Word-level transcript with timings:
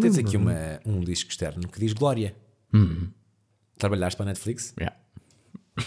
Tens 0.00 0.18
aqui 0.18 0.36
uma, 0.36 0.80
um 0.84 1.00
disco 1.00 1.30
externo 1.30 1.68
que 1.68 1.78
diz 1.78 1.92
Glória. 1.92 2.34
Uhum. 2.72 3.08
Trabalhaste 3.78 4.16
para 4.16 4.26
a 4.26 4.28
Netflix? 4.30 4.74
Yeah. 4.76 4.96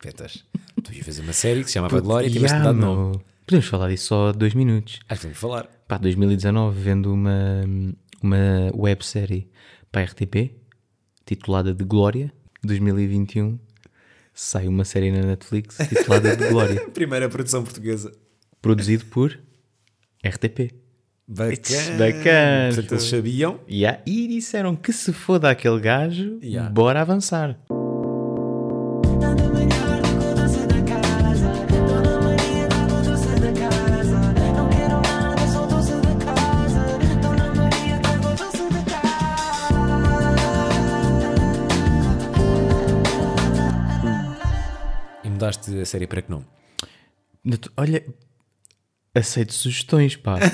Petas. 0.00 0.44
Tu 0.84 0.92
ias 0.92 1.04
fazer 1.04 1.22
uma 1.22 1.32
série 1.32 1.62
que 1.62 1.66
se 1.66 1.74
chamava 1.74 2.00
Glória 2.00 2.28
e 2.28 2.30
tiveste 2.30 2.56
Yeah, 2.56 2.72
dado 2.72 2.78
nome. 2.78 3.20
Podemos 3.44 3.66
falar 3.66 3.88
disso 3.88 4.06
só 4.06 4.32
dois 4.32 4.54
minutos. 4.54 5.00
Acho 5.08 5.22
que 5.22 5.26
vamos 5.26 5.38
falar. 5.38 5.66
Pá, 5.88 5.98
2019, 5.98 6.80
vendo 6.80 7.12
uma, 7.12 7.64
uma 8.22 8.70
websérie 8.72 9.50
para 9.90 10.02
a 10.02 10.04
RTP, 10.04 10.52
titulada 11.26 11.74
de 11.74 11.82
Glória. 11.82 12.32
2021, 12.62 13.58
sai 14.32 14.68
uma 14.68 14.84
série 14.84 15.10
na 15.10 15.22
Netflix 15.22 15.76
titulada 15.88 16.36
de 16.36 16.48
Glória. 16.50 16.88
Primeira 16.94 17.28
produção 17.28 17.64
portuguesa. 17.64 18.12
Produzido 18.62 19.06
por 19.06 19.36
RTP. 20.24 20.72
Bacana. 21.28 21.98
bacana. 21.98 22.68
Portanto, 22.74 22.92
eles 22.92 23.02
sabiam. 23.04 23.60
Yeah, 23.70 24.00
e 24.06 24.26
disseram 24.28 24.74
que 24.74 24.92
se 24.94 25.12
foda 25.12 25.50
aquele 25.50 25.78
gajo, 25.78 26.38
Yeah. 26.42 26.70
bora 26.70 27.02
avançar. 27.02 27.58
Não 27.68 29.28
E 45.24 45.28
mudaste 45.28 45.78
a 45.80 45.84
série 45.84 46.06
para 46.06 46.22
que 46.22 46.30
nome? 46.30 46.46
Natu- 47.44 47.72
Olha, 47.76 48.04
aceito 49.14 49.52
sugestões, 49.52 50.16
pá. 50.16 50.36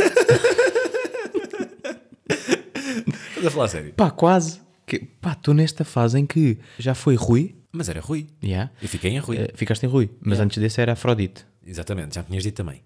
Estás 3.44 3.46
a 3.46 3.50
falar 3.50 3.64
a 3.64 3.68
sério? 3.68 3.92
pá, 3.94 4.10
quase. 4.10 4.60
Que, 4.86 4.98
pá, 4.98 5.32
estou 5.32 5.54
nesta 5.54 5.84
fase 5.84 6.18
em 6.18 6.26
que 6.26 6.58
já 6.78 6.94
foi 6.94 7.14
Rui. 7.14 7.54
Mas 7.72 7.88
era 7.88 8.00
Rui. 8.00 8.26
Yeah. 8.42 8.70
Eu 8.80 8.88
fiquei 8.88 9.10
em 9.10 9.18
Rui. 9.18 9.36
Eh, 9.36 9.52
ficaste 9.54 9.84
em 9.84 9.88
Rui, 9.88 10.10
mas 10.20 10.40
antes 10.40 10.58
desse 10.58 10.80
era 10.80 10.92
Afrodite. 10.92 11.44
Exatamente, 11.66 12.14
já 12.14 12.22
me 12.22 12.28
tinhas 12.28 12.42
dito 12.42 12.56
também. 12.56 12.82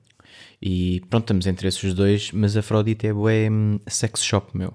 E 0.62 1.00
pronto, 1.10 1.24
estamos 1.24 1.46
entre 1.46 1.68
esses 1.68 1.92
dois, 1.94 2.32
mas 2.32 2.56
Afrodite 2.56 3.06
é 3.06 3.12
bué 3.12 3.48
hum, 3.50 3.78
sex 3.88 4.22
shop, 4.22 4.56
meu. 4.56 4.74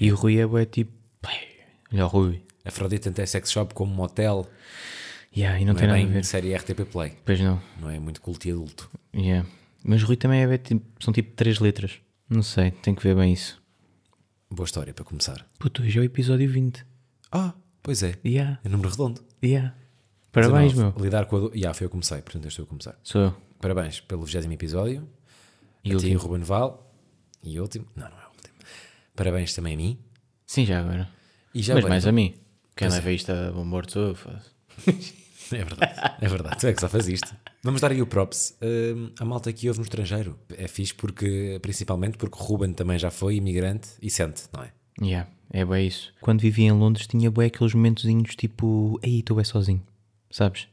E 0.00 0.12
o 0.12 0.14
Rui 0.16 0.38
é 0.38 0.46
bué 0.46 0.64
tipo, 0.66 0.92
olha 1.92 2.04
o 2.04 2.08
Rui. 2.08 2.42
Afrodite 2.64 3.04
tanto 3.04 3.20
é 3.20 3.26
sex 3.26 3.50
shop 3.50 3.74
como 3.74 3.92
motel. 3.94 4.48
Yeah, 5.36 5.58
e 5.60 5.64
não, 5.64 5.72
Não 5.72 5.80
tem 5.80 5.84
é 5.84 5.86
nada 5.88 6.00
a 6.00 6.04
bem 6.04 6.12
ver. 6.12 6.24
série 6.24 6.54
RTP 6.54 6.84
Play. 6.90 7.12
Pois 7.24 7.40
não. 7.40 7.60
Não 7.80 7.90
é 7.90 7.98
muito 7.98 8.20
culto 8.20 8.46
e 8.46 8.52
adulto. 8.52 8.88
Yeah. 9.14 9.48
Mas 9.82 10.02
Rui 10.02 10.16
também 10.16 10.42
é 10.42 10.46
bué, 10.46 10.58
tipo, 10.58 10.82
são 11.00 11.12
tipo 11.12 11.32
três 11.34 11.58
letras. 11.58 11.98
Não 12.30 12.42
sei, 12.42 12.70
tem 12.70 12.94
que 12.94 13.02
ver 13.02 13.16
bem 13.16 13.32
isso. 13.32 13.60
Boa 14.50 14.64
história 14.66 14.94
para 14.94 15.04
começar. 15.04 15.46
Puto, 15.58 15.82
hoje 15.82 15.98
é 15.98 16.02
o 16.02 16.04
episódio 16.04 16.48
20. 16.48 16.84
Ah, 17.32 17.54
pois 17.82 18.02
é. 18.02 18.16
Yeah, 18.24 18.60
É 18.64 18.68
número 18.68 18.88
redondo. 18.90 19.24
yeah. 19.42 19.74
Parabéns, 20.30 20.72
19. 20.72 20.96
meu. 20.96 21.04
Lidar 21.04 21.26
com 21.26 21.36
a 21.36 21.40
dor. 21.40 21.52
Já, 21.54 21.72
foi 21.74 21.86
eu 21.86 21.88
que 21.88 21.92
comecei, 21.92 22.20
portanto 22.22 22.44
eu 22.44 22.48
estou 22.48 22.64
a 22.64 22.68
começar. 22.68 22.98
Sou 23.02 23.20
eu. 23.20 23.36
Parabéns 23.60 24.00
pelo 24.00 24.24
20 24.24 24.52
episódio. 24.52 25.08
E 25.84 25.92
a 25.92 25.96
o 25.96 25.98
ti, 25.98 26.06
último. 26.06 26.20
Ruben 26.20 26.44
Val. 26.44 26.92
E 27.42 27.58
último. 27.60 27.86
Não, 27.96 28.08
não 28.08 28.16
é 28.18 28.24
o 28.26 28.30
último. 28.30 28.54
Parabéns 29.14 29.54
também 29.54 29.74
a 29.74 29.76
mim. 29.76 29.98
Sim, 30.46 30.64
já 30.66 30.80
agora. 30.80 31.08
E 31.54 31.62
já 31.62 31.74
mas 31.74 31.84
mais 31.84 32.02
então- 32.04 32.10
a 32.10 32.12
mim. 32.12 32.34
Quem 32.76 32.88
Pois 32.88 32.94
leva 32.94 33.12
isto 33.12 33.30
a 33.32 33.52
bom 33.52 33.64
morto 33.64 33.92
sou 33.92 34.02
eu. 34.08 34.16
É 35.52 35.62
verdade, 35.62 36.16
é 36.22 36.26
verdade. 36.28 36.58
Tu 36.58 36.66
é 36.68 36.72
que 36.72 36.80
só 36.80 36.88
faz 36.88 37.06
isto. 37.06 37.36
Vamos 37.64 37.80
dar 37.80 37.90
aí 37.90 38.02
o 38.02 38.06
props. 38.06 38.54
Hum, 38.62 39.10
a 39.18 39.24
malta 39.24 39.50
que 39.50 39.66
ouve 39.68 39.80
no 39.80 39.84
estrangeiro. 39.84 40.38
É 40.50 40.68
fixe 40.68 40.92
porque, 40.92 41.58
principalmente 41.62 42.18
porque 42.18 42.36
o 42.38 42.42
Ruben 42.42 42.74
também 42.74 42.98
já 42.98 43.10
foi 43.10 43.36
imigrante 43.36 43.88
e 44.02 44.10
sente, 44.10 44.42
não 44.52 44.62
é? 44.62 44.72
Yeah, 45.00 45.30
é 45.50 45.64
bem 45.64 45.86
isso. 45.86 46.12
Quando 46.20 46.40
vivia 46.40 46.66
em 46.66 46.72
Londres 46.72 47.06
tinha 47.06 47.30
bem 47.30 47.46
aqueles 47.46 47.72
momentozinhos 47.72 48.36
tipo, 48.36 49.00
aí 49.02 49.20
estou 49.20 49.36
bem 49.36 49.46
sozinho, 49.46 49.82
sabes? 50.30 50.68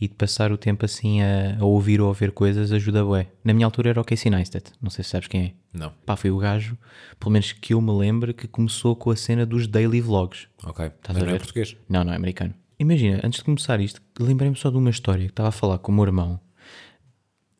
E 0.00 0.06
de 0.06 0.14
passar 0.14 0.52
o 0.52 0.56
tempo 0.56 0.84
assim 0.84 1.20
a, 1.20 1.58
a 1.60 1.64
ouvir 1.64 2.00
ou 2.00 2.08
a 2.08 2.14
ver 2.14 2.30
coisas 2.30 2.70
ajuda 2.70 3.04
bué. 3.04 3.26
Na 3.42 3.52
minha 3.52 3.66
altura 3.66 3.90
era 3.90 4.00
o 4.00 4.04
Casey 4.04 4.30
Neistat, 4.30 4.70
não 4.80 4.90
sei 4.90 5.02
se 5.02 5.10
sabes 5.10 5.26
quem 5.26 5.42
é. 5.42 5.52
Não. 5.76 5.92
Pá, 6.06 6.14
foi 6.14 6.30
o 6.30 6.38
gajo, 6.38 6.78
pelo 7.18 7.32
menos 7.32 7.50
que 7.50 7.74
eu 7.74 7.80
me 7.80 7.90
lembro, 7.90 8.32
que 8.32 8.46
começou 8.46 8.94
com 8.94 9.10
a 9.10 9.16
cena 9.16 9.44
dos 9.44 9.66
daily 9.66 10.00
vlogs. 10.00 10.46
Ok. 10.62 10.86
Estás 10.86 11.18
Mas 11.18 11.28
não 11.28 11.34
é 11.34 11.38
português. 11.38 11.76
Não, 11.88 12.04
não 12.04 12.12
é 12.12 12.16
americano. 12.16 12.54
Imagina, 12.78 13.20
antes 13.24 13.40
de 13.40 13.44
começar 13.44 13.80
isto, 13.80 14.00
lembrei-me 14.20 14.54
só 14.54 14.70
de 14.70 14.76
uma 14.76 14.90
história 14.90 15.24
que 15.24 15.32
estava 15.32 15.48
a 15.48 15.52
falar 15.52 15.78
com 15.78 15.90
o 15.90 15.94
meu 15.94 16.04
irmão. 16.04 16.38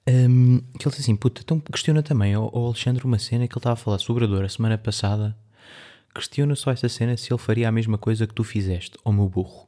hum, 0.06 0.60
que 0.78 0.86
ele 0.86 0.90
disse 0.90 1.00
assim: 1.00 1.16
Puta, 1.16 1.40
então 1.42 1.58
questiona 1.58 2.04
também 2.04 2.34
ao, 2.34 2.44
ao 2.56 2.66
Alexandre 2.66 3.04
uma 3.04 3.18
cena 3.18 3.48
que 3.48 3.54
ele 3.54 3.58
estava 3.58 3.72
a 3.72 3.76
falar 3.76 3.98
sobre 3.98 4.24
a 4.24 4.28
dor 4.28 4.44
a 4.44 4.48
semana 4.48 4.78
passada. 4.78 5.36
Questiona 6.14 6.54
só 6.54 6.70
essa 6.70 6.88
cena 6.88 7.16
se 7.16 7.32
ele 7.32 7.38
faria 7.38 7.68
a 7.68 7.72
mesma 7.72 7.98
coisa 7.98 8.28
que 8.28 8.34
tu 8.34 8.44
fizeste, 8.44 8.96
ao 9.04 9.12
meu 9.12 9.28
burro. 9.28 9.66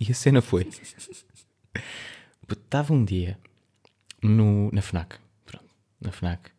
E 0.00 0.12
a 0.12 0.14
cena 0.14 0.40
foi: 0.40 0.68
Estava 2.48 2.92
um 2.92 3.04
dia 3.04 3.36
no, 4.22 4.70
na 4.72 4.80
Fnac, 4.80 5.16
pronto, 5.44 5.66
na 6.00 6.12
Fnac, 6.12 6.52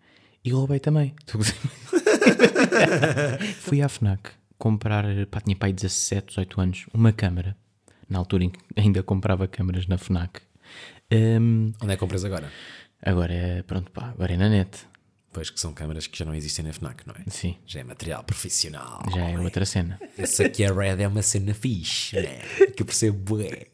e 0.44 0.52
roubei 0.52 0.80
também. 0.80 1.16
Fui 3.62 3.82
à 3.82 3.88
Fnac 3.88 4.41
comprar, 4.66 5.04
pá, 5.32 5.42
tinha 5.42 5.56
pai 5.56 5.74
17, 5.74 6.28
18 6.28 6.62
anos, 6.62 6.86
uma 6.94 7.12
câmara. 7.12 7.58
Na 8.08 8.20
altura 8.20 8.44
em 8.44 8.50
que 8.52 8.60
ainda 8.76 9.02
comprava 9.02 9.48
câmaras 9.48 9.88
na 9.88 9.98
Fnac. 9.98 10.40
Hum, 11.12 11.74
Onde 11.82 11.92
é 11.92 11.96
que 11.96 12.00
compras 12.00 12.24
agora? 12.24 12.52
agora 13.04 13.34
é, 13.34 13.64
pronto, 13.64 13.90
pá, 13.92 14.10
agora 14.10 14.34
é 14.34 14.38
na 14.38 14.48
net. 14.50 14.86
Pois 15.34 15.50
que 15.50 15.60
são 15.60 15.74
câmaras 15.74 16.08
que 16.08 16.20
já 16.20 16.26
não 16.26 16.36
existem 16.36 16.66
na 16.66 16.74
FNAC, 16.74 17.08
não 17.08 17.16
é? 17.16 17.24
Sim, 17.30 17.56
Já 17.66 17.80
é 17.80 17.84
material 17.86 18.22
profissional. 18.24 19.02
já 19.16 19.30
é 19.30 19.40
outra 19.40 19.66
cena. 19.66 19.98
Esse 20.18 20.44
aqui 20.44 20.62
é 20.64 20.68
Red 20.72 21.02
é 21.02 21.08
uma 21.08 21.22
cena 21.22 21.54
fixe, 21.54 22.18
né? 22.22 22.40
Que 22.76 22.82
eu 22.84 22.86
percebo 22.86 23.18
bué. 23.18 23.68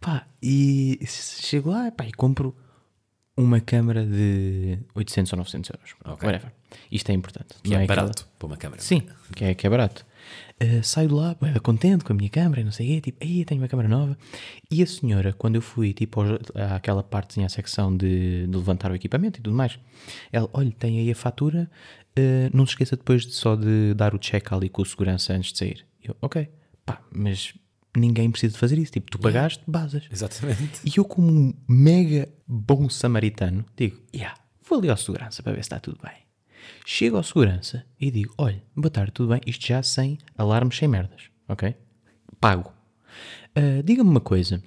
Pá, 0.00 0.26
e 0.42 0.98
chego 1.06 1.70
lá 1.70 1.90
pá, 1.92 2.06
e 2.06 2.12
compro 2.12 2.56
uma 3.36 3.60
câmara 3.60 4.06
de 4.06 4.78
800 4.94 5.32
ou 5.34 5.36
900 5.38 5.70
euros. 5.70 5.94
Ok. 6.02 6.26
Whatever. 6.26 6.50
Isto 6.90 7.10
é 7.10 7.14
importante. 7.14 7.56
Que 7.62 7.70
não 7.70 7.80
é 7.80 7.84
aquela- 7.84 8.02
barato 8.02 8.26
para 8.38 8.46
uma 8.46 8.56
câmara. 8.56 8.80
Sim, 8.80 9.06
que 9.36 9.44
é, 9.44 9.54
que 9.54 9.66
é 9.66 9.70
barato. 9.70 10.06
Uh, 10.62 10.82
saio 10.84 11.08
de 11.08 11.14
lá, 11.14 11.34
bué, 11.34 11.58
contente 11.58 12.04
com 12.04 12.12
a 12.12 12.16
minha 12.16 12.30
câmera 12.30 12.60
e 12.60 12.64
não 12.64 12.70
sei 12.70 12.86
o 12.86 12.88
quê, 12.90 13.00
tipo, 13.00 13.24
aí 13.24 13.44
tenho 13.44 13.60
uma 13.60 13.66
câmera 13.66 13.88
nova. 13.88 14.16
E 14.70 14.80
a 14.80 14.86
senhora, 14.86 15.32
quando 15.32 15.56
eu 15.56 15.62
fui, 15.62 15.92
tipo, 15.92 16.20
àquela 16.76 17.02
partezinha, 17.02 17.46
à 17.46 17.48
secção 17.48 17.96
de, 17.96 18.46
de 18.46 18.56
levantar 18.56 18.92
o 18.92 18.94
equipamento 18.94 19.40
e 19.40 19.42
tudo 19.42 19.56
mais, 19.56 19.76
ela, 20.30 20.48
olha, 20.52 20.70
tem 20.70 21.00
aí 21.00 21.10
a 21.10 21.16
fatura, 21.16 21.68
uh, 22.16 22.56
não 22.56 22.64
se 22.64 22.72
esqueça 22.72 22.96
depois 22.96 23.26
de, 23.26 23.32
só 23.32 23.56
de 23.56 23.92
dar 23.94 24.14
o 24.14 24.18
check 24.18 24.52
ali 24.52 24.68
com 24.68 24.82
o 24.82 24.86
segurança 24.86 25.32
antes 25.32 25.52
de 25.52 25.58
sair. 25.58 25.84
Eu, 26.00 26.16
ok, 26.22 26.48
pá, 26.86 27.02
mas 27.10 27.54
ninguém 27.96 28.30
precisa 28.30 28.52
de 28.52 28.58
fazer 28.58 28.78
isso, 28.78 28.92
tipo, 28.92 29.10
tu 29.10 29.18
pagaste, 29.18 29.62
basas. 29.66 30.04
Exatamente. 30.10 30.80
E 30.84 30.92
eu, 30.96 31.04
como 31.04 31.30
um 31.30 31.54
mega 31.68 32.28
bom 32.46 32.88
samaritano, 32.88 33.64
digo: 33.76 34.00
yeah, 34.14 34.36
vou 34.68 34.78
ali 34.78 34.88
ao 34.90 34.96
segurança 34.96 35.42
para 35.42 35.52
ver 35.52 35.58
se 35.58 35.66
está 35.66 35.80
tudo 35.80 35.98
bem. 36.02 36.22
Chego 36.84 37.16
ao 37.16 37.22
segurança 37.22 37.84
e 38.00 38.10
digo: 38.10 38.34
olha, 38.38 38.62
boa 38.74 38.90
tarde, 38.90 39.12
tudo 39.12 39.30
bem? 39.30 39.40
Isto 39.46 39.66
já 39.66 39.82
sem 39.82 40.18
alarmes, 40.36 40.76
sem 40.76 40.88
merdas, 40.88 41.22
ok? 41.48 41.74
Pago. 42.40 42.72
Ah, 43.54 43.82
Diga-me 43.84 44.10
uma 44.10 44.20
coisa: 44.20 44.62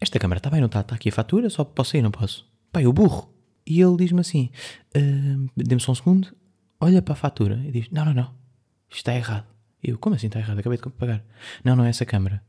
esta 0.00 0.18
câmara 0.18 0.38
está 0.38 0.50
bem, 0.50 0.60
não 0.60 0.66
está? 0.66 0.80
Está 0.80 0.94
aqui 0.94 1.08
a 1.08 1.12
fatura, 1.12 1.50
só 1.50 1.64
posso 1.64 1.96
ir, 1.96 2.02
não 2.02 2.10
posso? 2.10 2.46
Pai, 2.72 2.84
eu 2.84 2.92
burro. 2.92 3.32
E 3.66 3.80
ele 3.80 3.96
diz-me 3.96 4.20
assim: 4.20 4.50
ah, 4.94 5.50
dê-me 5.56 5.80
só 5.80 5.92
um 5.92 5.94
segundo, 5.94 6.34
olha 6.80 7.02
para 7.02 7.14
a 7.14 7.16
fatura 7.16 7.60
e 7.64 7.70
diz: 7.70 7.90
não, 7.90 8.04
não, 8.04 8.14
não, 8.14 8.34
isto 8.88 8.98
está 8.98 9.14
errado. 9.14 9.46
Eu, 9.82 9.96
como 9.98 10.16
assim 10.16 10.26
está 10.26 10.40
errado? 10.40 10.58
Acabei 10.58 10.78
de 10.78 10.90
pagar. 10.90 11.24
Não, 11.64 11.76
não 11.76 11.84
é 11.84 11.90
essa 11.90 12.04
câmara. 12.04 12.42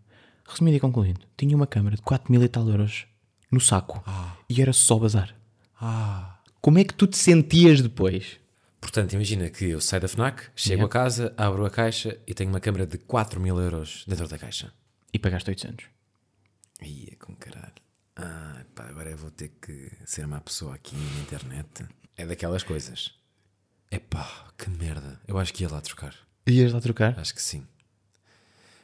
Resumindo 0.48 0.78
e 0.78 0.80
concluindo, 0.80 1.22
tinha 1.38 1.56
uma 1.56 1.68
câmara 1.68 1.96
de 1.96 2.02
4 2.02 2.32
mil 2.32 2.44
e 2.44 2.48
tal 2.48 2.68
euros 2.68 3.06
no 3.52 3.60
saco 3.60 4.04
e 4.50 4.62
era 4.62 4.74
só 4.74 4.98
bazar. 4.98 5.36
Ah. 5.80 6.39
Como 6.62 6.78
é 6.78 6.84
que 6.84 6.94
tu 6.94 7.08
te 7.08 7.18
sentias 7.18 7.82
depois? 7.82 8.38
Portanto, 8.82 9.14
imagina 9.14 9.50
que 9.50 9.66
eu 9.66 9.82
saio 9.82 10.02
da 10.02 10.08
FNAC, 10.08 10.44
chego 10.56 10.82
Yeah. 10.82 10.86
a 10.86 10.90
casa, 10.90 11.34
abro 11.38 11.66
a 11.66 11.70
caixa 11.70 12.18
e 12.26 12.34
tenho 12.34 12.50
uma 12.50 12.60
câmara 12.60 12.86
de 12.86 12.98
4 12.98 13.40
mil 13.40 13.60
euros 13.60 14.06
dentro 14.08 14.28
da 14.28 14.38
caixa. 14.38 14.74
E 15.14 15.20
pagaste 15.20 15.50
800. 15.50 15.86
Ia 16.82 17.16
com 17.18 17.36
caralho. 17.36 17.74
Ah, 18.16 18.64
pá, 18.76 18.86
agora 18.88 19.10
eu 19.10 19.18
vou 19.18 19.32
ter 19.32 19.50
que 19.62 19.92
ser 20.06 20.26
uma 20.26 20.40
pessoa 20.42 20.76
aqui 20.76 20.96
na 20.96 21.22
internet. 21.22 21.86
É 22.18 22.26
daquelas 22.26 22.64
coisas. 22.64 23.14
Epá, 23.92 24.48
que 24.58 24.70
merda. 24.70 25.20
Eu 25.28 25.38
acho 25.38 25.54
que 25.54 25.64
ia 25.64 25.70
lá 25.70 25.82
trocar. 25.82 26.16
Ias 26.48 26.72
lá 26.72 26.80
trocar? 26.82 27.18
Acho 27.20 27.34
que 27.34 27.42
sim. 27.42 27.66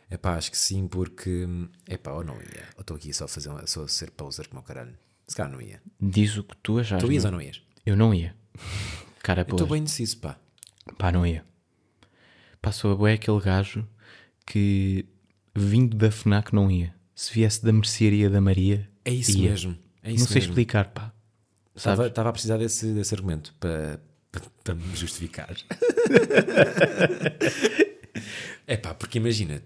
Epá, 0.09 0.35
acho 0.35 0.51
que 0.51 0.57
sim, 0.57 0.87
porque. 0.87 1.45
Epá, 1.87 2.11
ou 2.13 2.23
não 2.23 2.35
ia. 2.35 2.67
Ou 2.75 2.81
estou 2.81 2.95
aqui 2.97 3.13
só 3.13 3.25
a, 3.25 3.27
fazer, 3.27 3.49
só 3.67 3.83
a 3.83 3.87
ser 3.87 4.11
poser 4.11 4.47
como 4.47 4.61
o 4.61 4.63
caralho. 4.63 4.97
Se 5.27 5.35
calhar 5.35 5.51
não 5.51 5.61
ia. 5.61 5.81
Diz 5.99 6.37
o 6.37 6.43
que 6.43 6.55
tu 6.57 6.79
achas. 6.79 7.01
Tu 7.01 7.11
ias 7.11 7.25
ou 7.25 7.31
não 7.31 7.41
ias? 7.41 7.61
Eu 7.85 7.95
não 7.95 8.13
ia. 8.13 8.35
Cara, 9.21 9.41
Eu 9.41 9.45
pô. 9.45 9.55
estou 9.55 9.67
bem 9.67 9.81
indeciso, 9.81 10.17
pá. 10.17 10.37
Pá, 10.97 11.11
não 11.11 11.25
ia. 11.25 11.45
Passou 12.61 12.91
a 12.91 12.95
bué 12.95 13.13
aquele 13.13 13.39
gajo 13.39 13.87
que 14.45 15.05
vindo 15.55 15.95
da 15.95 16.09
FNAC 16.09 16.53
não 16.53 16.69
ia. 16.69 16.93
Se 17.13 17.33
viesse 17.33 17.63
da 17.63 17.71
mercearia 17.71 18.29
da 18.29 18.41
Maria. 18.41 18.89
É 19.03 19.11
isso 19.11 19.37
ia. 19.37 19.49
mesmo. 19.49 19.77
É 20.03 20.11
isso 20.11 20.21
não 20.21 20.27
sei 20.27 20.35
mesmo. 20.35 20.51
explicar, 20.51 20.91
pá. 20.91 21.11
Estava, 21.75 22.07
estava 22.07 22.29
a 22.29 22.31
precisar 22.31 22.57
desse, 22.57 22.93
desse 22.93 23.13
argumento 23.13 23.53
para, 23.59 23.99
para, 24.31 24.41
para 24.63 24.75
me 24.75 24.95
justificar. 24.95 25.55
é 28.65 28.77
pá, 28.77 28.93
porque 28.93 29.17
imagina, 29.17 29.61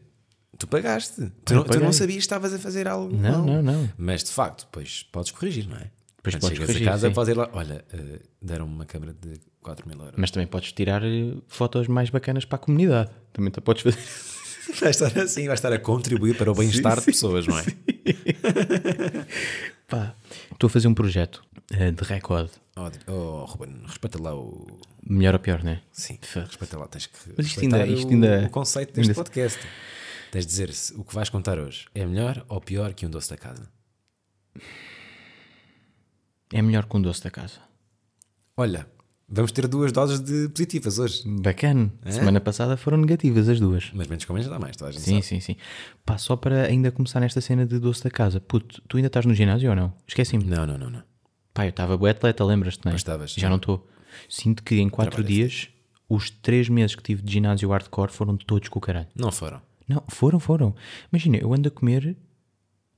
tu 0.57 0.67
pagaste. 0.67 1.31
Tu, 1.45 1.53
não, 1.53 1.63
tu 1.63 1.79
não 1.79 1.93
sabias 1.93 2.17
que 2.17 2.21
estavas 2.21 2.53
a 2.53 2.59
fazer 2.59 2.87
algo. 2.87 3.15
Não, 3.15 3.45
mal. 3.45 3.45
não, 3.45 3.61
não. 3.61 3.89
Mas 3.97 4.23
de 4.23 4.31
facto, 4.31 4.65
depois 4.65 5.03
podes 5.03 5.31
corrigir, 5.31 5.67
não 5.67 5.77
é? 5.77 5.91
Pois 6.33 6.35
Quando 6.35 6.41
podes 6.41 6.57
chegas 6.57 6.67
corrigir, 6.67 6.87
a 6.87 6.91
casa, 6.91 7.07
sim. 7.07 7.13
podes 7.13 7.29
ir 7.29 7.37
lá. 7.37 7.49
Olha, 7.53 7.85
eh, 7.93 8.19
deram-me 8.41 8.73
uma 8.73 8.85
câmara 8.85 9.13
de 9.13 9.39
4 9.61 9.87
mil 9.87 9.97
euros. 9.99 10.15
Mas 10.17 10.31
também 10.31 10.47
podes 10.47 10.71
tirar 10.71 11.03
eh, 11.03 11.33
fotos 11.47 11.87
mais 11.87 12.09
bacanas 12.09 12.45
para 12.45 12.55
a 12.57 12.59
comunidade. 12.59 13.11
Também 13.33 13.51
te 13.51 13.61
podes 13.61 13.83
fazer. 13.83 13.99
Vai 14.79 14.91
estar 14.91 15.17
assim, 15.19 15.47
vai 15.47 15.55
estar 15.55 15.73
a 15.73 15.79
contribuir 15.79 16.37
para 16.37 16.51
o 16.51 16.53
bem-estar 16.53 16.99
de 16.99 17.05
pessoas, 17.07 17.47
não 17.47 17.57
é? 17.57 17.63
Pá, 19.87 20.13
estou 20.51 20.67
a 20.67 20.69
fazer 20.69 20.87
um 20.87 20.93
projeto 20.93 21.43
eh, 21.71 21.89
de 21.91 22.03
recorde. 22.03 22.51
Oh, 22.75 22.89
oh, 23.11 23.45
Ruben, 23.45 23.81
respeita 23.87 24.21
lá 24.21 24.35
o. 24.35 24.67
Melhor 25.03 25.33
ou 25.33 25.39
pior, 25.39 25.63
não 25.63 25.71
é? 25.71 25.81
Sim, 25.91 26.19
respeita 26.21 26.77
lá. 26.77 26.87
Tens 26.87 27.07
que 27.07 27.17
Mas 27.35 27.47
isto 27.47 27.61
ainda- 27.61 27.85
isto 27.87 28.07
o, 28.09 28.11
ainda- 28.11 28.45
o 28.45 28.49
conceito 28.51 28.93
deste 28.93 29.09
ainda- 29.09 29.15
podcast. 29.15 29.59
Tens 30.31 30.45
de 30.45 30.51
dizer 30.51 30.71
se 30.71 30.93
o 30.93 31.03
que 31.03 31.15
vais 31.15 31.29
contar 31.29 31.57
hoje 31.57 31.87
é 31.95 32.05
melhor 32.05 32.45
ou 32.47 32.61
pior 32.61 32.93
que 32.93 33.05
um 33.05 33.09
doce 33.09 33.31
da 33.31 33.37
casa. 33.37 33.67
É 36.53 36.61
melhor 36.61 36.85
que 36.85 36.97
um 36.97 37.01
doce 37.01 37.23
da 37.23 37.29
casa. 37.29 37.59
Olha, 38.57 38.87
vamos 39.27 39.51
ter 39.51 39.67
duas 39.67 39.91
doses 39.91 40.19
de 40.19 40.49
positivas 40.49 40.99
hoje. 40.99 41.23
Bacana. 41.25 41.91
Semana 42.09 42.41
passada 42.41 42.75
foram 42.75 42.97
negativas 42.97 43.47
as 43.47 43.59
duas. 43.59 43.91
Mas 43.93 44.07
menos 44.07 44.25
com 44.25 44.33
menos 44.33 44.49
dá 44.49 44.59
mais, 44.59 44.75
toda 44.75 44.89
a 44.89 44.91
gente 44.93 45.03
Sim, 45.03 45.21
sabe. 45.21 45.23
sim, 45.23 45.39
sim. 45.39 45.55
Pá, 46.05 46.17
só 46.17 46.35
para 46.35 46.63
ainda 46.63 46.91
começar 46.91 47.19
nesta 47.19 47.39
cena 47.39 47.65
de 47.65 47.79
doce 47.79 48.03
da 48.03 48.09
casa. 48.09 48.39
Puto, 48.39 48.81
tu 48.87 48.97
ainda 48.97 49.07
estás 49.07 49.25
no 49.25 49.33
ginásio 49.33 49.69
ou 49.69 49.75
não? 49.75 49.93
Esqueci-me. 50.07 50.43
Não, 50.43 50.65
não, 50.65 50.77
não, 50.77 50.89
não. 50.89 51.03
Pá, 51.53 51.65
eu 51.65 51.69
estava 51.69 51.95
bué 51.97 52.11
atleta, 52.11 52.43
lembras-te, 52.43 52.83
não 52.85 52.91
é? 52.91 52.95
Estavas, 52.95 53.33
Já 53.33 53.49
não 53.49 53.57
estou. 53.57 53.87
Sinto 54.27 54.63
que 54.63 54.75
em 54.79 54.89
quatro 54.89 55.23
dias, 55.23 55.69
os 56.09 56.29
três 56.29 56.67
meses 56.67 56.95
que 56.95 57.03
tive 57.03 57.21
de 57.21 57.31
ginásio 57.31 57.69
hardcore 57.69 58.11
foram 58.11 58.35
todos 58.37 58.67
com 58.69 58.79
o 58.79 58.81
caralho. 58.81 59.07
Não 59.15 59.31
foram. 59.31 59.61
Não, 59.87 60.03
foram, 60.07 60.39
foram. 60.39 60.75
Imagina, 61.11 61.37
eu 61.37 61.53
ando 61.53 61.67
a 61.67 61.71
comer 61.71 62.17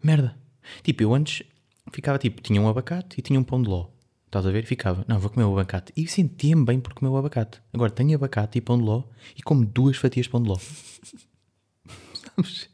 merda. 0.04 0.36
Tipo, 0.84 1.04
eu 1.04 1.14
antes 1.14 1.44
ficava 1.92 2.18
tipo, 2.18 2.42
tinha 2.42 2.62
um 2.62 2.68
abacate 2.68 3.20
e 3.20 3.22
tinha 3.22 3.40
um 3.40 3.44
pão 3.44 3.62
de 3.62 3.70
ló. 3.70 3.88
Estás 4.26 4.46
a 4.46 4.52
ver? 4.52 4.66
Ficava, 4.66 5.04
não, 5.08 5.20
vou 5.20 5.30
comer 5.30 5.46
o 5.46 5.52
abacate. 5.52 5.92
E 5.96 6.08
sentia-me 6.08 6.64
bem 6.64 6.80
por 6.80 6.94
comer 6.94 7.12
o 7.12 7.18
abacate. 7.18 7.62
Agora 7.74 7.92
tenho 7.92 8.16
abacate 8.16 8.58
e 8.58 8.62
pão 8.62 8.78
de 8.78 8.84
ló 8.84 9.04
e 9.36 9.42
como 9.42 9.66
duas 9.66 9.98
fatias 9.98 10.26
de 10.26 10.30
pão 10.30 10.42
de 10.42 10.48
ló. 10.48 10.56
Sabes? 12.14 12.70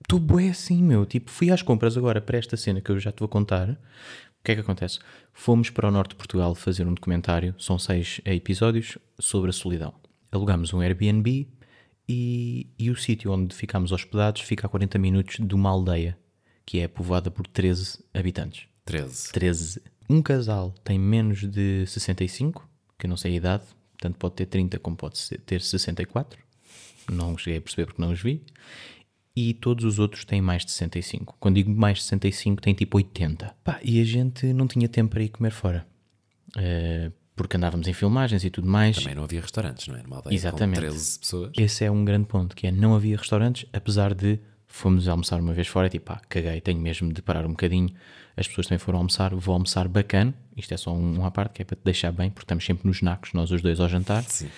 Estou 0.00 0.18
bué 0.18 0.48
assim, 0.48 0.82
meu. 0.82 1.06
Tipo, 1.06 1.30
fui 1.30 1.50
às 1.50 1.62
compras 1.62 1.96
agora 1.96 2.20
para 2.20 2.38
esta 2.38 2.56
cena 2.56 2.80
que 2.80 2.90
eu 2.90 2.98
já 2.98 3.12
te 3.12 3.20
vou 3.20 3.28
contar. 3.28 3.70
O 3.70 4.42
que 4.42 4.50
é 4.50 4.54
que 4.56 4.62
acontece? 4.62 4.98
Fomos 5.32 5.70
para 5.70 5.86
o 5.86 5.90
norte 5.92 6.10
de 6.10 6.16
Portugal 6.16 6.54
fazer 6.56 6.86
um 6.88 6.94
documentário, 6.94 7.54
são 7.58 7.78
seis 7.78 8.20
episódios, 8.24 8.98
sobre 9.18 9.50
a 9.50 9.52
solidão. 9.52 9.94
Alugámos 10.32 10.72
um 10.72 10.80
Airbnb 10.80 11.46
e, 12.08 12.66
e 12.76 12.90
o 12.90 12.96
sítio 12.96 13.30
onde 13.30 13.54
ficámos 13.54 13.92
hospedados 13.92 14.40
fica 14.42 14.66
a 14.66 14.70
40 14.70 14.98
minutos 14.98 15.36
de 15.38 15.54
uma 15.54 15.70
aldeia 15.70 16.18
que 16.70 16.78
é 16.78 16.86
povoada 16.86 17.32
por 17.32 17.48
13 17.48 17.98
habitantes. 18.14 18.68
13. 18.84 19.32
13. 19.32 19.82
Um 20.08 20.22
casal 20.22 20.72
tem 20.84 21.00
menos 21.00 21.40
de 21.40 21.84
65, 21.84 22.64
que 22.96 23.06
eu 23.06 23.08
não 23.08 23.16
sei 23.16 23.32
a 23.32 23.36
idade, 23.38 23.64
tanto 23.98 24.16
pode 24.16 24.36
ter 24.36 24.46
30 24.46 24.78
como 24.78 24.96
pode 24.96 25.18
ter 25.38 25.62
64. 25.62 26.40
Não 27.10 27.36
cheguei 27.36 27.58
a 27.58 27.60
perceber 27.60 27.86
porque 27.86 28.00
não 28.00 28.12
os 28.12 28.22
vi. 28.22 28.44
E 29.34 29.52
todos 29.52 29.84
os 29.84 29.98
outros 29.98 30.24
têm 30.24 30.40
mais 30.40 30.64
de 30.64 30.70
65. 30.70 31.36
Quando 31.40 31.56
digo 31.56 31.72
mais 31.74 31.98
de 31.98 32.04
65, 32.04 32.62
tem 32.62 32.72
tipo 32.72 32.98
80. 32.98 33.52
Pá, 33.64 33.80
e 33.82 34.00
a 34.00 34.04
gente 34.04 34.52
não 34.52 34.68
tinha 34.68 34.88
tempo 34.88 35.10
para 35.10 35.24
ir 35.24 35.30
comer 35.30 35.50
fora. 35.50 35.84
Eh, 36.56 37.10
porque 37.34 37.56
andávamos 37.56 37.88
em 37.88 37.92
filmagens 37.92 38.44
e 38.44 38.50
tudo 38.50 38.68
mais. 38.68 38.96
Também 38.96 39.16
não 39.16 39.24
havia 39.24 39.40
restaurantes, 39.40 39.88
não 39.88 39.96
é? 39.96 40.04
Numa 40.04 40.18
aldeia 40.18 40.36
Exatamente. 40.36 40.82
com 40.82 40.86
13 40.86 41.18
pessoas. 41.18 41.52
Esse 41.58 41.84
é 41.84 41.90
um 41.90 42.04
grande 42.04 42.26
ponto, 42.26 42.54
que 42.54 42.68
é 42.68 42.70
não 42.70 42.94
havia 42.94 43.16
restaurantes, 43.16 43.68
apesar 43.72 44.14
de 44.14 44.38
fomos 44.70 45.08
almoçar 45.08 45.40
uma 45.40 45.52
vez 45.52 45.66
fora, 45.66 45.88
tipo, 45.88 46.06
pá, 46.06 46.22
caguei, 46.28 46.60
tenho 46.60 46.80
mesmo 46.80 47.12
de 47.12 47.20
parar 47.20 47.44
um 47.44 47.50
bocadinho. 47.50 47.90
As 48.36 48.46
pessoas 48.46 48.68
também 48.68 48.78
foram 48.78 48.98
almoçar, 48.98 49.34
vou 49.34 49.52
almoçar 49.52 49.88
bacana. 49.88 50.32
Isto 50.56 50.72
é 50.72 50.76
só 50.76 50.94
um, 50.94 51.18
um 51.18 51.26
à 51.26 51.30
parte, 51.30 51.54
que 51.54 51.62
é 51.62 51.64
para 51.64 51.76
te 51.76 51.82
deixar 51.84 52.12
bem, 52.12 52.30
porque 52.30 52.44
estamos 52.44 52.64
sempre 52.64 52.86
nos 52.86 53.02
nacos, 53.02 53.32
nós 53.32 53.50
os 53.50 53.60
dois 53.60 53.80
ao 53.80 53.88
jantar. 53.88 54.22
Sim. 54.22 54.48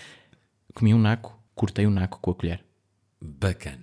Comi 0.74 0.94
um 0.94 0.98
naco, 0.98 1.36
cortei 1.54 1.86
o 1.86 1.90
naco 1.90 2.20
com 2.20 2.30
a 2.30 2.34
colher. 2.34 2.64
Bacana. 3.20 3.80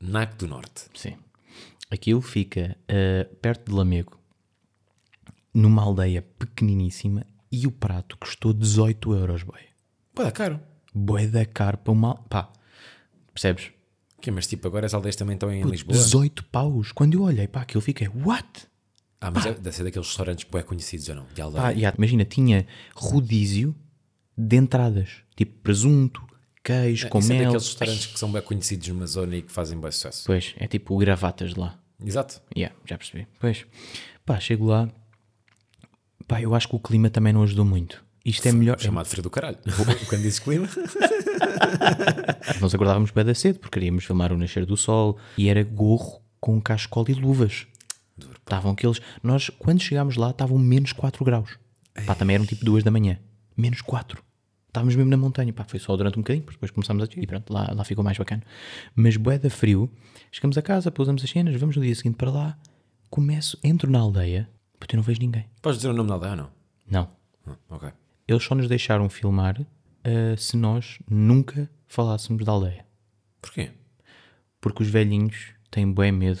NAC 0.00 0.36
do 0.36 0.46
Norte. 0.46 0.86
Sim. 0.94 1.16
Aquilo 1.90 2.22
fica 2.22 2.76
eh, 2.88 3.28
perto 3.42 3.70
de 3.70 3.76
Lamego, 3.76 4.18
numa 5.52 5.82
aldeia 5.82 6.22
pequeniníssima, 6.22 7.26
e 7.50 7.66
o 7.66 7.72
prato 7.72 8.16
custou 8.16 8.52
18 8.52 9.12
euros, 9.14 9.42
boy. 9.42 9.60
Pô, 10.14 10.22
é 10.22 10.30
caro. 10.30 10.60
Boé 10.94 11.26
da 11.26 11.44
caro 11.44 11.78
para 11.78 11.92
uma... 11.92 12.14
Pá, 12.14 12.52
percebes? 13.34 13.72
Que, 14.20 14.30
mas 14.30 14.46
tipo, 14.46 14.66
agora 14.68 14.86
as 14.86 14.94
aldeias 14.94 15.16
também 15.16 15.34
estão 15.34 15.50
em 15.52 15.62
Lisboa. 15.62 15.96
18 15.96 16.44
paus. 16.44 16.92
Quando 16.92 17.14
eu 17.14 17.22
olhei 17.22 17.48
para 17.48 17.62
aquilo, 17.62 17.80
fiquei, 17.80 18.08
what? 18.08 18.46
Ah, 19.20 19.30
mas 19.30 19.46
é- 19.46 19.52
deve 19.54 19.72
ser 19.76 19.84
daqueles 19.84 20.08
restaurantes 20.08 20.44
bué 20.50 20.62
conhecidos 20.62 21.08
ou 21.08 21.14
não? 21.16 21.26
De 21.34 21.40
aldeia. 21.42 21.62
Pá, 21.62 21.70
yeah, 21.70 21.96
imagina, 21.96 22.24
tinha 22.24 22.66
rodízio 22.94 23.74
de 24.36 24.56
entradas, 24.56 25.08
tipo 25.36 25.58
presunto, 25.62 26.22
queijo, 26.64 27.08
com 27.08 27.18
Isso 27.18 27.32
é 27.32 27.34
mel. 27.36 27.44
daqueles 27.44 27.66
restaurantes 27.68 28.06
que 28.06 28.18
são 28.18 28.32
bem 28.32 28.40
conhecidos 28.42 28.88
numa 28.88 29.06
zona 29.06 29.36
e 29.36 29.42
que 29.42 29.52
fazem 29.52 29.78
bem 29.78 29.90
sucesso. 29.92 30.24
Pois, 30.26 30.54
é 30.58 30.66
tipo 30.66 30.96
gravatas 30.96 31.52
de 31.54 31.60
lá. 31.60 31.78
Exato. 32.02 32.40
Yeah, 32.56 32.74
já 32.86 32.96
percebi. 32.96 33.26
Pois, 33.38 33.66
pá, 34.24 34.40
chego 34.40 34.66
lá. 34.66 34.88
Pá, 36.26 36.40
eu 36.40 36.54
acho 36.54 36.68
que 36.68 36.76
o 36.76 36.80
clima 36.80 37.10
também 37.10 37.32
não 37.32 37.42
ajudou 37.42 37.64
muito. 37.64 38.02
Isto 38.30 38.46
é 38.48 38.52
melhor. 38.52 38.78
Chamado 38.78 39.06
frio 39.06 39.22
do 39.22 39.30
caralho. 39.30 39.58
Quando 40.08 40.22
dizes 40.22 40.38
clima. 40.38 40.68
Nós 42.60 42.74
acordávamos 42.74 43.10
bem 43.10 43.24
da 43.24 43.34
cedo 43.34 43.58
porque 43.58 43.74
queríamos 43.74 44.04
filmar 44.04 44.32
o 44.32 44.38
nascer 44.38 44.64
do 44.64 44.76
sol 44.76 45.18
e 45.36 45.48
era 45.48 45.62
gorro 45.64 46.22
com 46.40 46.60
cascol 46.60 47.04
e 47.08 47.14
luvas. 47.14 47.66
Estavam 48.38 48.72
aqueles. 48.72 49.00
Nós, 49.22 49.50
quando 49.50 49.80
chegámos 49.80 50.16
lá, 50.16 50.30
estavam 50.30 50.58
menos 50.58 50.92
4 50.92 51.24
graus. 51.24 51.58
Pá, 52.06 52.14
também 52.14 52.34
eram 52.36 52.46
tipo 52.46 52.64
2 52.64 52.84
da 52.84 52.90
manhã. 52.90 53.18
Menos 53.56 53.80
4. 53.80 54.22
Estávamos 54.68 54.94
mesmo 54.94 55.10
na 55.10 55.16
montanha. 55.16 55.52
Pá, 55.52 55.64
foi 55.64 55.80
só 55.80 55.96
durante 55.96 56.16
um 56.18 56.22
bocadinho, 56.22 56.46
depois 56.48 56.70
começámos 56.70 57.02
a. 57.02 57.08
E 57.16 57.26
pronto, 57.26 57.52
lá, 57.52 57.72
lá 57.74 57.84
ficou 57.84 58.04
mais 58.04 58.16
bacana. 58.16 58.42
Mas 58.94 59.16
boeda 59.16 59.50
frio. 59.50 59.90
Chegamos 60.30 60.56
a 60.56 60.62
casa, 60.62 60.90
pousamos 60.92 61.24
as 61.24 61.30
cenas, 61.30 61.56
vamos 61.56 61.76
no 61.76 61.82
dia 61.82 61.94
seguinte 61.94 62.16
para 62.16 62.30
lá. 62.30 62.58
Começo, 63.08 63.58
entro 63.64 63.90
na 63.90 63.98
aldeia, 63.98 64.48
porque 64.78 64.94
eu 64.94 64.98
não 64.98 65.02
vejo 65.02 65.20
ninguém. 65.20 65.46
Podes 65.60 65.78
dizer 65.78 65.88
o 65.88 65.92
nome 65.92 66.08
da 66.08 66.14
aldeia 66.14 66.30
ou 66.32 66.36
não? 66.36 66.50
Não. 66.88 67.10
Ah, 67.46 67.56
ok. 67.70 67.90
Eles 68.30 68.42
só 68.44 68.54
nos 68.54 68.68
deixaram 68.68 69.08
filmar 69.08 69.60
ah, 70.04 70.36
se 70.36 70.56
nós 70.56 70.98
nunca 71.10 71.68
falássemos 71.86 72.44
da 72.44 72.52
aldeia. 72.52 72.86
Porquê? 73.42 73.70
Porque 74.60 74.82
os 74.82 74.88
velhinhos 74.88 75.48
têm 75.70 75.92
bem 75.92 76.12
medo 76.12 76.40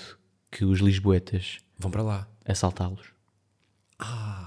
que 0.50 0.64
os 0.64 0.80
lisboetas 0.80 1.58
Vão 1.78 1.90
para 1.90 2.02
lá. 2.02 2.28
assaltá-los. 2.44 3.06
Ah. 3.98 4.46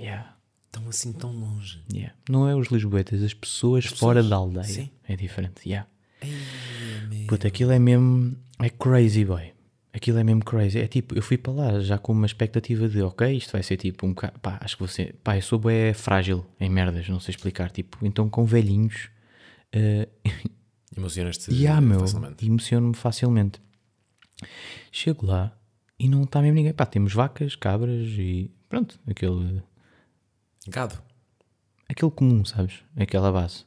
Yeah, 0.00 0.36
Estão 0.66 0.88
assim 0.88 1.12
tão 1.12 1.32
longe. 1.32 1.82
yeah. 1.92 2.14
Não 2.28 2.48
é 2.48 2.54
os 2.54 2.68
lisboetas, 2.68 3.22
as 3.22 3.34
pessoas, 3.34 3.86
fora 3.86 4.22
da 4.22 4.36
aldeia. 4.36 4.64
sim. 4.64 4.90
É 5.04 5.16
diferente, 5.16 5.68
yeah. 5.68 5.88
Puta, 7.26 7.48
aquilo 7.48 7.72
é 7.72 7.78
mesmo. 7.78 8.36
É 8.60 8.68
crazy, 8.68 9.24
boy. 9.24 9.52
Aquilo 9.92 10.18
é 10.18 10.24
mesmo 10.24 10.44
crazy. 10.44 10.78
É 10.78 10.86
tipo, 10.86 11.14
eu 11.16 11.22
fui 11.22 11.38
para 11.38 11.52
lá 11.52 11.80
já 11.80 11.98
com 11.98 12.12
uma 12.12 12.26
expectativa 12.26 12.88
de, 12.88 13.00
ok, 13.02 13.36
isto 13.36 13.52
vai 13.52 13.62
ser 13.62 13.76
tipo 13.78 14.06
um 14.06 14.10
bocado. 14.10 14.38
Pá, 14.40 14.58
acho 14.62 14.76
que 14.76 14.82
você. 14.82 15.14
Pá, 15.24 15.36
eu 15.36 15.42
sou 15.42 15.58
bem 15.58 15.92
frágil 15.94 16.44
em 16.60 16.68
merdas, 16.68 17.08
não 17.08 17.18
sei 17.18 17.32
explicar. 17.34 17.70
Tipo, 17.70 18.04
então 18.06 18.28
com 18.28 18.44
velhinhos. 18.44 19.08
eh, 19.72 20.08
Emocionas-te 20.96 21.52
E 21.52 21.66
meu, 21.80 22.00
facilmente. 22.00 22.46
emociono-me 22.46 22.94
facilmente. 22.94 23.60
Chego 24.92 25.26
lá 25.26 25.56
e 25.98 26.08
não 26.08 26.22
está 26.22 26.40
mesmo 26.42 26.54
ninguém. 26.56 26.72
Pá, 26.72 26.86
temos 26.86 27.12
vacas, 27.12 27.54
cabras 27.56 28.06
e 28.18 28.50
pronto, 28.68 28.98
aquele, 29.06 29.62
Gado. 30.68 30.98
aquele 31.88 32.10
comum, 32.10 32.44
sabes? 32.44 32.82
Aquela 32.96 33.30
base. 33.32 33.64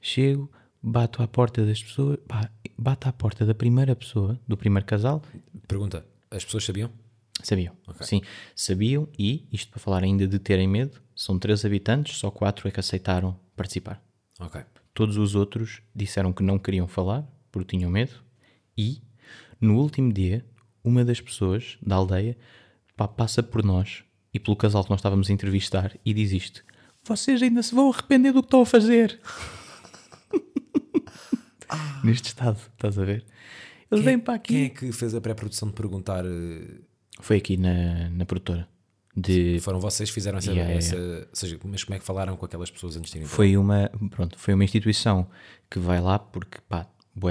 Chego, 0.00 0.50
bato 0.84 1.22
à 1.22 1.26
porta 1.26 1.64
das 1.64 1.82
pessoas, 1.82 2.18
bato 2.76 3.08
à 3.08 3.12
porta 3.12 3.46
da 3.46 3.54
primeira 3.54 3.96
pessoa, 3.96 4.38
do 4.46 4.56
primeiro 4.56 4.84
casal, 4.84 5.22
Pergunta. 5.66 6.04
As 6.30 6.44
pessoas 6.44 6.64
sabiam? 6.64 6.90
sabiam. 7.42 7.74
Sim, 8.00 8.22
sabiam 8.54 9.08
e, 9.18 9.46
isto 9.52 9.70
para 9.70 9.80
falar 9.80 10.04
ainda 10.04 10.26
de 10.26 10.38
terem 10.38 10.68
medo, 10.68 11.00
são 11.14 11.38
três 11.38 11.64
habitantes, 11.64 12.18
só 12.18 12.30
quatro 12.30 12.68
é 12.68 12.70
que 12.70 12.80
aceitaram 12.80 13.38
participar. 13.56 14.02
Ok. 14.38 14.60
Todos 14.92 15.16
os 15.16 15.34
outros 15.34 15.80
disseram 15.94 16.32
que 16.32 16.42
não 16.42 16.58
queriam 16.58 16.86
falar 16.86 17.26
porque 17.50 17.76
tinham 17.76 17.90
medo. 17.90 18.12
E, 18.76 19.02
no 19.60 19.78
último 19.78 20.12
dia, 20.12 20.44
uma 20.82 21.04
das 21.04 21.20
pessoas 21.20 21.76
da 21.82 21.96
aldeia 21.96 22.36
pá, 22.96 23.08
passa 23.08 23.42
por 23.42 23.64
nós 23.64 24.04
e 24.32 24.38
pelo 24.38 24.56
casal 24.56 24.84
que 24.84 24.90
nós 24.90 25.00
estávamos 25.00 25.28
a 25.28 25.32
entrevistar 25.32 25.96
e 26.04 26.14
diz 26.14 26.32
isto: 26.32 26.64
Vocês 27.04 27.42
ainda 27.42 27.62
se 27.62 27.74
vão 27.74 27.90
arrepender 27.90 28.32
do 28.32 28.42
que 28.42 28.46
estão 28.46 28.62
a 28.62 28.66
fazer. 28.66 29.20
Neste 32.02 32.28
estado, 32.28 32.58
estás 32.72 32.98
a 32.98 33.04
ver? 33.04 33.24
Eles 33.90 34.04
vêm 34.04 34.18
para 34.18 34.34
aqui. 34.34 34.54
Quem 34.54 34.64
é 34.64 34.68
que 34.68 34.92
fez 34.92 35.14
a 35.14 35.20
pré-produção 35.20 35.68
de 35.68 35.74
perguntar. 35.74 36.24
eh, 36.24 36.80
Foi 37.20 37.36
aqui 37.36 37.56
na, 37.56 38.08
na 38.10 38.24
produtora. 38.26 38.66
De, 39.16 39.60
Foram 39.60 39.78
vocês 39.78 40.08
que 40.10 40.14
fizeram 40.14 40.38
essa. 40.38 40.50
Yeah, 40.50 40.74
essa 40.74 40.96
Ou 40.96 41.26
seja, 41.32 41.58
mas 41.64 41.84
como 41.84 41.94
é 41.94 41.98
que 42.00 42.04
falaram 42.04 42.36
com 42.36 42.44
aquelas 42.44 42.70
pessoas 42.70 42.96
antes 42.96 43.12
de 43.12 43.18
irem? 43.18 43.28
foi 43.28 43.56
uma 43.56 43.88
pronto 44.10 44.36
foi 44.36 44.54
uma 44.54 44.64
instituição 44.64 45.28
que 45.70 45.78
vai 45.78 46.00
lá 46.00 46.18
porque 46.18 46.58
pá 46.68 46.88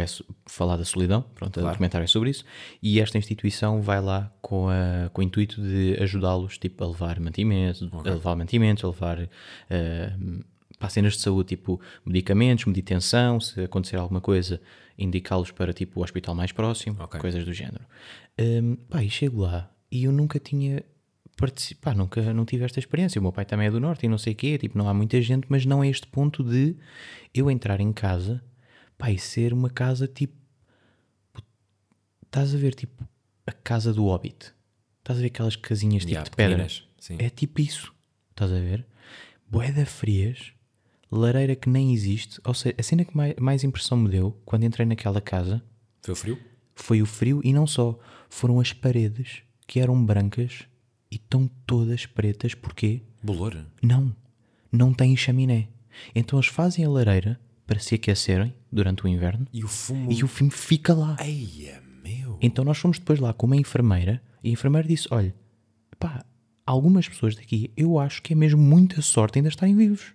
so- 0.08 0.24
falar 0.46 0.78
da 0.78 0.86
solidão 0.86 1.26
pronto 1.36 1.60
a 1.60 1.64
documentário 1.72 2.06
é 2.06 2.08
sobre 2.08 2.30
isso 2.30 2.46
e 2.82 3.02
esta 3.02 3.18
instituição 3.18 3.82
vai 3.82 4.00
lá 4.00 4.32
com, 4.42 4.70
a, 4.70 5.10
com 5.12 5.20
o 5.20 5.24
intuito 5.26 5.62
de 5.62 5.98
ajudá-los 6.02 6.58
tipo 6.58 6.82
a 6.86 6.88
levar 6.88 7.20
mantimentos 7.20 7.84
a 7.92 8.10
levar 8.10 8.36
mantimentos 8.38 8.82
a 8.86 8.88
levar 8.88 9.30
eh, 9.70 10.14
para 10.84 10.90
cenas 10.90 11.14
de 11.14 11.22
saúde 11.22 11.48
tipo 11.50 11.80
medicamentos 12.06 12.66
meditensão 12.66 13.40
se 13.40 13.62
acontecer 13.62 13.96
alguma 13.96 14.20
coisa 14.20 14.60
indicá-los 14.98 15.50
para 15.52 15.72
tipo 15.74 16.00
o 16.02 16.04
hospital 16.04 16.36
mais 16.36 16.52
próximo 16.52 16.98
Ok. 17.00 17.20
coisas 17.20 17.46
do 17.46 17.54
género 17.54 17.86
Hum, 18.38 18.76
pá 18.90 19.02
e 19.04 19.10
chego 19.10 19.42
lá 19.42 19.72
e 19.90 20.04
eu 20.04 20.12
nunca 20.12 20.40
tinha 20.40 20.84
participar, 21.38 21.96
nunca 21.96 22.32
não 22.34 22.46
tive 22.46 22.64
esta 22.64 22.80
experiência. 22.80 23.18
O 23.20 23.22
meu 23.24 23.32
pai 23.32 23.44
também 23.44 23.68
é 23.68 23.72
do 23.72 23.80
norte 23.80 24.06
e 24.06 24.10
não 24.10 24.18
sei 24.20 24.34
o 24.34 24.36
quê, 24.36 24.58
tipo, 24.58 24.78
não 24.78 24.88
há 24.88 24.94
muita 24.94 25.20
gente, 25.22 25.46
mas 25.50 25.66
não 25.66 25.84
é 25.84 25.88
este 25.90 26.06
ponto 26.08 26.44
de 26.44 26.76
eu 27.34 27.50
entrar 27.50 27.80
em 27.80 27.92
casa, 27.92 28.44
pá, 28.98 29.10
e 29.12 29.18
ser 29.18 29.52
uma 29.52 29.70
casa 29.70 30.08
tipo. 30.08 30.36
Estás 32.26 32.54
a 32.54 32.58
ver, 32.58 32.74
tipo, 32.76 33.04
a 33.48 33.52
casa 33.52 33.92
do 33.94 34.06
Hobbit. 34.06 34.54
Estás 35.00 35.18
a 35.20 35.22
ver 35.22 35.28
aquelas 35.28 35.56
casinhas 35.56 36.04
tipo 36.04 36.12
Yeah, 36.12 36.30
de 36.30 36.36
pedra? 36.36 36.50
pequeninas, 36.68 36.88
sim. 37.00 37.16
É 37.20 37.30
tipo 37.30 37.60
isso. 37.62 37.94
Estás 38.32 38.52
a 38.52 38.60
ver? 38.60 38.86
Boeda 39.50 39.86
frias, 39.86 40.53
lareira 41.18 41.56
que 41.56 41.70
nem 41.70 41.94
existe. 41.94 42.40
Ou 42.44 42.54
seja, 42.54 42.76
a 42.78 42.84
cena 42.84 43.06
que 43.06 43.16
mais, 43.16 43.36
mais 43.40 43.64
impressão 43.64 43.98
me 43.98 44.10
deu 44.10 44.38
quando 44.46 44.64
entrei 44.64 44.86
naquela 44.86 45.22
casa 45.22 45.62
Foi 46.02 46.14
o 46.14 46.16
frio? 46.16 46.40
foi 46.76 47.02
o 47.02 47.06
frio 47.06 47.42
e 47.44 47.54
não 47.54 47.68
só. 47.68 47.98
Foram 48.30 48.60
as 48.60 48.74
paredes 48.74 49.44
que 49.68 49.80
eram 49.80 50.04
brancas 50.04 50.64
e 51.12 51.16
estão 51.16 51.50
todas 51.68 52.06
pretas. 52.06 52.54
Porquê? 52.56 53.02
Bolor? 53.22 53.56
Não. 53.82 54.16
Não 54.72 54.94
têm 54.94 55.16
chaminé. 55.16 55.68
Então 56.16 56.40
eles 56.40 56.50
fazem 56.50 56.84
a 56.84 56.90
lareira 56.90 57.40
para 57.68 57.80
se 57.80 57.94
aquecerem 57.96 58.54
durante 58.72 59.06
o 59.06 59.08
inverno 59.08 59.48
E 59.54 59.64
o 59.64 59.68
fumo. 59.68 60.12
e 60.12 60.24
o 60.24 60.28
fim 60.28 60.50
fica 60.50 60.94
lá. 60.94 61.16
Eia, 61.24 61.82
meu. 62.04 62.38
Então 62.42 62.66
nós 62.66 62.78
fomos 62.80 62.98
depois 63.00 63.20
lá 63.20 63.32
com 63.34 63.46
uma 63.46 63.56
enfermeira 63.56 64.22
e 64.44 64.50
a 64.50 64.52
enfermeira 64.52 64.88
disse: 64.88 65.08
Olha, 65.12 65.34
pá, 66.00 66.26
algumas 66.66 67.08
pessoas 67.08 67.36
daqui 67.36 67.72
eu 67.78 68.00
acho 68.00 68.22
que 68.24 68.34
é 68.34 68.36
mesmo 68.36 68.60
muita 68.62 69.02
sorte 69.04 69.38
ainda 69.38 69.50
estarem 69.50 69.76
vivos. 69.78 70.14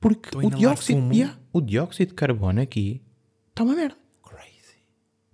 Porque 0.00 0.36
o 0.36 0.50
dióxido. 0.50 1.12
Yeah, 1.12 1.38
o 1.52 1.60
dióxido 1.60 2.08
de 2.08 2.14
carbono 2.14 2.60
aqui 2.60 3.02
está 3.50 3.64
uma 3.64 3.74
merda. 3.74 3.96
Crazy. 4.22 4.82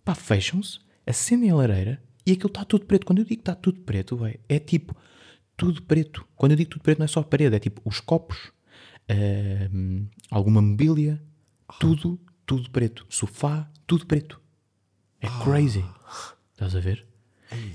Pá, 0.05 0.15
fecham-se, 0.15 0.79
acendem 1.07 1.51
a 1.51 1.57
lareira 1.57 2.03
e 2.27 2.33
aquilo 2.33 2.49
está 2.49 2.65
tudo 2.65 2.87
preto. 2.87 3.07
Quando 3.07 3.19
eu 3.19 3.25
digo 3.25 3.37
que 3.37 3.43
está 3.43 3.55
tudo 3.55 3.81
preto, 3.81 4.19
é 4.49 4.59
tipo 4.59 4.97
tudo 5.57 5.83
preto. 5.83 6.27
Quando 6.35 6.53
eu 6.53 6.57
digo 6.57 6.71
tudo 6.71 6.83
preto, 6.83 6.99
não 6.99 7.05
é 7.05 7.09
só 7.09 7.21
a 7.21 7.25
parede, 7.25 7.57
é 7.57 7.59
tipo 7.59 7.81
os 7.85 8.01
copos, 8.01 8.53
ahm, 9.09 10.07
alguma 10.31 10.61
mobília, 10.63 11.23
tudo, 11.79 12.19
tudo 12.47 12.71
preto. 12.71 13.07
Sofá, 13.09 13.71
tudo 13.87 14.07
preto. 14.07 14.41
É 15.21 15.29
crazy. 15.43 15.85
Estás 16.53 16.75
a 16.77 16.81
ver? 16.81 17.07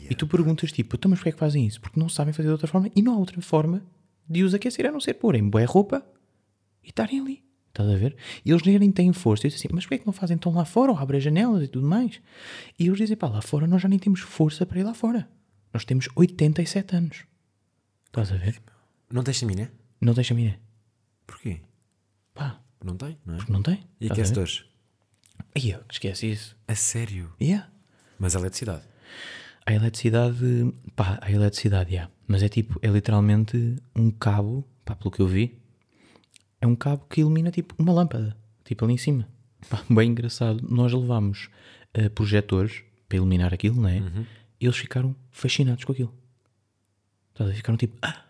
E 0.09 0.15
tu 0.15 0.27
perguntas 0.27 0.71
tipo, 0.71 0.95
então, 0.95 1.09
mas 1.09 1.19
porquê 1.19 1.29
é 1.29 1.31
que 1.31 1.39
fazem 1.39 1.65
isso? 1.65 1.79
Porque 1.79 1.99
não 1.99 2.09
sabem 2.09 2.33
fazer 2.33 2.47
de 2.47 2.53
outra 2.53 2.67
forma 2.67 2.89
e 2.95 3.01
não 3.01 3.13
há 3.13 3.17
outra 3.17 3.41
forma 3.41 3.83
de 4.27 4.43
os 4.43 4.53
aquecer 4.53 4.85
a 4.85 4.91
não 4.91 4.99
ser 4.99 5.15
porem 5.15 5.47
boa 5.47 5.65
roupa 5.65 6.05
e 6.83 6.89
estarem 6.89 7.19
ali. 7.19 7.43
Estás 7.69 7.89
a 7.89 7.95
ver? 7.95 8.15
E 8.43 8.51
eles 8.51 8.63
nem 8.63 8.91
têm 8.91 9.13
força. 9.13 9.45
Eu 9.45 9.49
disse 9.49 9.65
assim, 9.65 9.73
mas 9.73 9.85
porquê 9.85 9.95
é 9.95 9.97
que 9.99 10.05
não 10.05 10.13
fazem 10.13 10.35
então 10.35 10.53
lá 10.53 10.65
fora? 10.65 10.91
Ou 10.91 10.97
abrem 10.97 11.17
as 11.17 11.23
janelas 11.23 11.63
e 11.63 11.67
tudo 11.67 11.87
mais? 11.87 12.19
E 12.77 12.87
eles 12.87 12.97
dizem, 12.97 13.15
pá, 13.15 13.27
lá 13.29 13.41
fora 13.41 13.67
nós 13.67 13.81
já 13.81 13.87
nem 13.87 13.99
temos 13.99 14.19
força 14.21 14.65
para 14.65 14.79
ir 14.79 14.83
lá 14.83 14.93
fora. 14.93 15.29
Nós 15.73 15.85
temos 15.85 16.09
87 16.15 16.95
anos. 16.95 17.23
Estás 18.07 18.31
a 18.31 18.37
ver? 18.37 18.59
Não 19.11 19.23
tens 19.23 19.37
chaminé? 19.37 19.69
Não 20.01 20.13
tem 20.13 20.23
chaminé. 20.23 20.59
Porquê? 21.27 21.61
Pá, 22.33 22.59
Não 22.83 22.95
tem, 22.95 23.17
não 23.25 23.35
é? 23.35 23.39
não 23.47 23.61
tem. 23.61 23.83
E 24.01 24.07
aquecedores? 24.11 24.65
Ai, 25.55 25.73
eu 25.73 25.79
que 25.79 25.93
esquece 25.93 26.31
isso. 26.31 26.57
A 26.67 26.75
sério? 26.75 27.31
Yeah. 27.41 27.69
Mas 28.17 28.35
a 28.35 28.39
eletricidade? 28.39 28.83
A 29.65 29.73
eletricidade, 29.73 30.73
pá, 30.95 31.19
a 31.21 31.31
eletricidade, 31.31 31.91
yeah. 31.91 32.11
mas 32.27 32.41
é 32.41 32.49
tipo, 32.49 32.79
é 32.81 32.87
literalmente 32.87 33.75
um 33.95 34.09
cabo, 34.09 34.67
pá, 34.83 34.95
pelo 34.95 35.11
que 35.11 35.21
eu 35.21 35.27
vi, 35.27 35.58
é 36.61 36.67
um 36.67 36.75
cabo 36.75 37.05
que 37.09 37.21
ilumina 37.21 37.51
tipo 37.51 37.73
uma 37.77 37.93
lâmpada, 37.93 38.35
tipo 38.63 38.83
ali 38.85 38.93
em 38.93 38.97
cima. 38.97 39.27
Pá, 39.69 39.83
bem 39.89 40.11
engraçado. 40.11 40.65
Nós 40.69 40.93
levámos 40.93 41.49
eh, 41.93 42.09
projetores 42.09 42.83
para 43.07 43.17
iluminar 43.17 43.53
aquilo, 43.53 43.81
não 43.81 43.89
é? 43.89 43.97
E 44.59 44.65
eles 44.65 44.77
ficaram 44.77 45.15
fascinados 45.31 45.83
com 45.83 45.91
aquilo. 45.91 46.13
Ver? 47.37 47.53
Ficaram 47.55 47.77
tipo, 47.77 47.97
ah, 48.01 48.23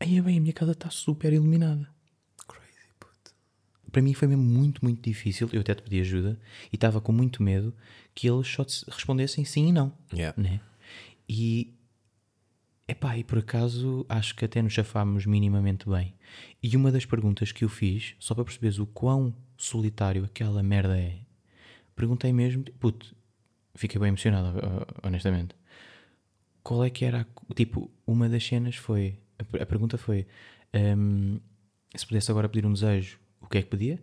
aí 0.00 0.18
é 0.18 0.22
bem, 0.22 0.38
a 0.38 0.40
minha 0.40 0.52
casa 0.52 0.72
está 0.72 0.90
super 0.90 1.32
iluminada. 1.32 1.88
Crazy, 2.46 2.92
puto. 2.98 3.32
Para 3.90 4.02
mim 4.02 4.12
foi 4.14 4.28
mesmo 4.28 4.42
muito, 4.42 4.84
muito 4.84 5.02
difícil. 5.02 5.48
Eu 5.52 5.60
até 5.60 5.74
te 5.74 5.82
pedi 5.82 6.00
ajuda 6.00 6.38
e 6.72 6.76
estava 6.76 7.00
com 7.00 7.12
muito 7.12 7.42
medo 7.42 7.72
que 8.14 8.28
eles 8.28 8.48
só 8.48 8.64
respondessem 8.90 9.44
sim 9.44 9.68
e 9.68 9.72
não 9.72 9.92
Yeah. 10.12 10.40
né? 10.40 10.60
E 11.28 11.72
epá, 12.88 13.16
e 13.18 13.24
por 13.24 13.38
acaso 13.38 14.04
acho 14.08 14.34
que 14.34 14.44
até 14.44 14.62
nos 14.62 14.72
chafámos 14.72 15.26
minimamente 15.26 15.88
bem. 15.88 16.14
E 16.62 16.76
uma 16.76 16.90
das 16.92 17.04
perguntas 17.06 17.52
que 17.52 17.64
eu 17.64 17.68
fiz, 17.68 18.14
só 18.18 18.34
para 18.34 18.44
perceberes 18.44 18.78
o 18.78 18.86
quão 18.86 19.34
solitário 19.56 20.24
aquela 20.24 20.62
merda 20.62 20.98
é, 20.98 21.20
perguntei 21.96 22.32
mesmo, 22.32 22.64
puto, 22.80 23.14
fiquei 23.74 24.00
bem 24.00 24.08
emocionado, 24.08 24.58
ho- 24.58 25.06
honestamente. 25.08 25.54
Qual 26.62 26.84
é 26.84 26.90
que 26.90 27.04
era, 27.04 27.22
a- 27.22 27.54
tipo, 27.54 27.90
uma 28.06 28.28
das 28.28 28.44
cenas 28.46 28.76
foi, 28.76 29.18
a, 29.38 29.62
a 29.62 29.66
pergunta 29.66 29.96
foi, 29.96 30.26
hum, 30.74 31.40
se 31.94 32.06
pudesse 32.06 32.30
agora 32.30 32.48
pedir 32.48 32.66
um 32.66 32.72
desejo, 32.72 33.18
o 33.40 33.46
que 33.48 33.58
é 33.58 33.62
que 33.62 33.68
pedia? 33.70 34.02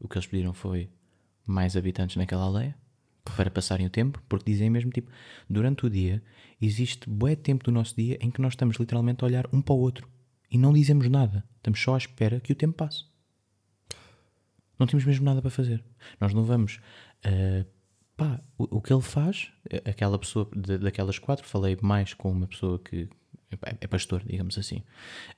O 0.00 0.08
que 0.08 0.16
eles 0.16 0.26
pediram 0.26 0.52
foi 0.54 0.90
mais 1.46 1.76
habitantes 1.76 2.16
naquela 2.16 2.44
aldeia 2.44 2.76
para 3.24 3.50
passarem 3.50 3.86
o 3.86 3.90
tempo, 3.90 4.22
porque 4.28 4.50
dizem 4.50 4.70
mesmo 4.70 4.90
tipo, 4.90 5.10
durante 5.48 5.86
o 5.86 5.90
dia 5.90 6.22
existe 6.60 7.08
bué 7.08 7.34
tempo 7.36 7.64
do 7.64 7.72
nosso 7.72 7.94
dia 7.96 8.18
em 8.20 8.30
que 8.30 8.40
nós 8.40 8.52
estamos 8.52 8.76
literalmente 8.76 9.22
a 9.24 9.26
olhar 9.26 9.46
um 9.52 9.60
para 9.62 9.74
o 9.74 9.78
outro 9.78 10.08
e 10.50 10.58
não 10.58 10.72
dizemos 10.72 11.08
nada, 11.08 11.44
estamos 11.56 11.80
só 11.80 11.94
à 11.94 11.98
espera 11.98 12.40
que 12.40 12.52
o 12.52 12.56
tempo 12.56 12.74
passe. 12.74 13.04
Não 14.78 14.86
temos 14.86 15.04
mesmo 15.04 15.24
nada 15.24 15.42
para 15.42 15.50
fazer. 15.50 15.84
Nós 16.20 16.32
não 16.32 16.42
vamos. 16.42 16.80
ah, 17.24 17.64
pá, 18.16 18.40
o, 18.58 18.78
o 18.78 18.80
que 18.80 18.92
ele 18.92 19.02
faz, 19.02 19.52
a- 19.70 19.90
aquela 19.90 20.18
pessoa, 20.18 20.48
de- 20.56 20.78
daquelas 20.78 21.18
quatro, 21.18 21.46
falei 21.46 21.76
mais 21.82 22.14
com 22.14 22.30
uma 22.32 22.46
pessoa 22.46 22.78
que 22.78 23.08
é, 23.62 23.76
é 23.82 23.86
pastor, 23.86 24.22
digamos 24.24 24.56
assim. 24.58 24.82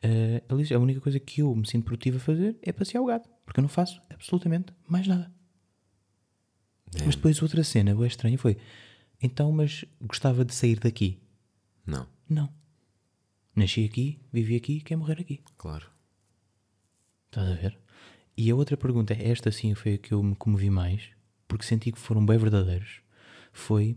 Ah, 0.02 0.42
ele 0.48 0.62
diz: 0.62 0.70
a 0.72 0.78
única 0.78 1.00
coisa 1.00 1.18
que 1.18 1.42
eu 1.42 1.54
me 1.54 1.66
sinto 1.66 1.84
produtivo 1.84 2.18
a 2.18 2.20
fazer 2.20 2.56
é 2.62 2.72
passear 2.72 3.02
o 3.02 3.06
gato, 3.06 3.28
porque 3.44 3.58
eu 3.58 3.62
não 3.62 3.68
faço 3.68 4.00
absolutamente 4.10 4.72
mais 4.88 5.06
nada. 5.06 5.30
Mas 7.04 7.16
depois 7.16 7.40
outra 7.42 7.64
cena 7.64 7.94
bem 7.94 8.06
estranha 8.06 8.38
foi: 8.38 8.56
então, 9.20 9.50
mas 9.52 9.84
gostava 10.00 10.44
de 10.44 10.54
sair 10.54 10.78
daqui? 10.78 11.18
Não, 11.86 12.06
Não. 12.28 12.52
Nasci 13.54 13.84
aqui, 13.84 14.18
vivi 14.32 14.56
aqui, 14.56 14.80
quer 14.80 14.96
morrer 14.96 15.20
aqui. 15.20 15.40
claro. 15.58 15.90
Estás 17.26 17.48
a 17.48 17.54
ver? 17.54 17.78
E 18.36 18.50
a 18.50 18.54
outra 18.54 18.76
pergunta, 18.76 19.14
esta 19.14 19.50
sim 19.50 19.74
foi 19.74 19.94
a 19.94 19.98
que 19.98 20.12
eu 20.12 20.22
me 20.22 20.34
comovi 20.34 20.68
mais, 20.68 21.08
porque 21.48 21.64
senti 21.64 21.90
que 21.92 21.98
foram 21.98 22.24
bem 22.24 22.36
verdadeiros. 22.36 23.00
Foi, 23.52 23.96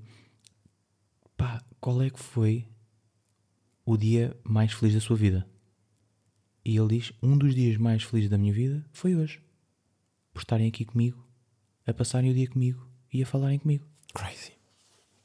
pá, 1.36 1.62
qual 1.80 2.02
é 2.02 2.10
que 2.10 2.20
foi 2.20 2.66
o 3.86 3.98
dia 3.98 4.36
mais 4.44 4.72
feliz 4.72 4.94
da 4.94 5.02
sua 5.02 5.18
vida? 5.18 5.46
E 6.64 6.78
ele 6.78 6.98
diz, 6.98 7.12
um 7.22 7.38
dos 7.38 7.54
dias 7.54 7.78
mais 7.78 8.04
felizes 8.04 8.30
da 8.30 8.38
minha 8.38 8.54
vida 8.54 8.86
foi 8.92 9.16
hoje. 9.16 9.42
Por 10.34 10.40
estarem 10.40 10.68
aqui 10.68 10.84
comigo, 10.84 11.25
a 11.86 11.94
passarem 11.94 12.32
o 12.32 12.34
dia 12.34 12.48
comigo 12.48 12.88
e 13.12 13.22
a 13.22 13.26
falarem 13.26 13.60
comigo. 13.60 13.86
Crazy. 14.14 14.54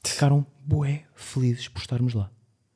Ficaram 0.05 0.47
bué 0.64 1.05
felizes 1.14 1.69
por 1.69 1.81
estarmos 1.81 2.14
lá. 2.14 2.31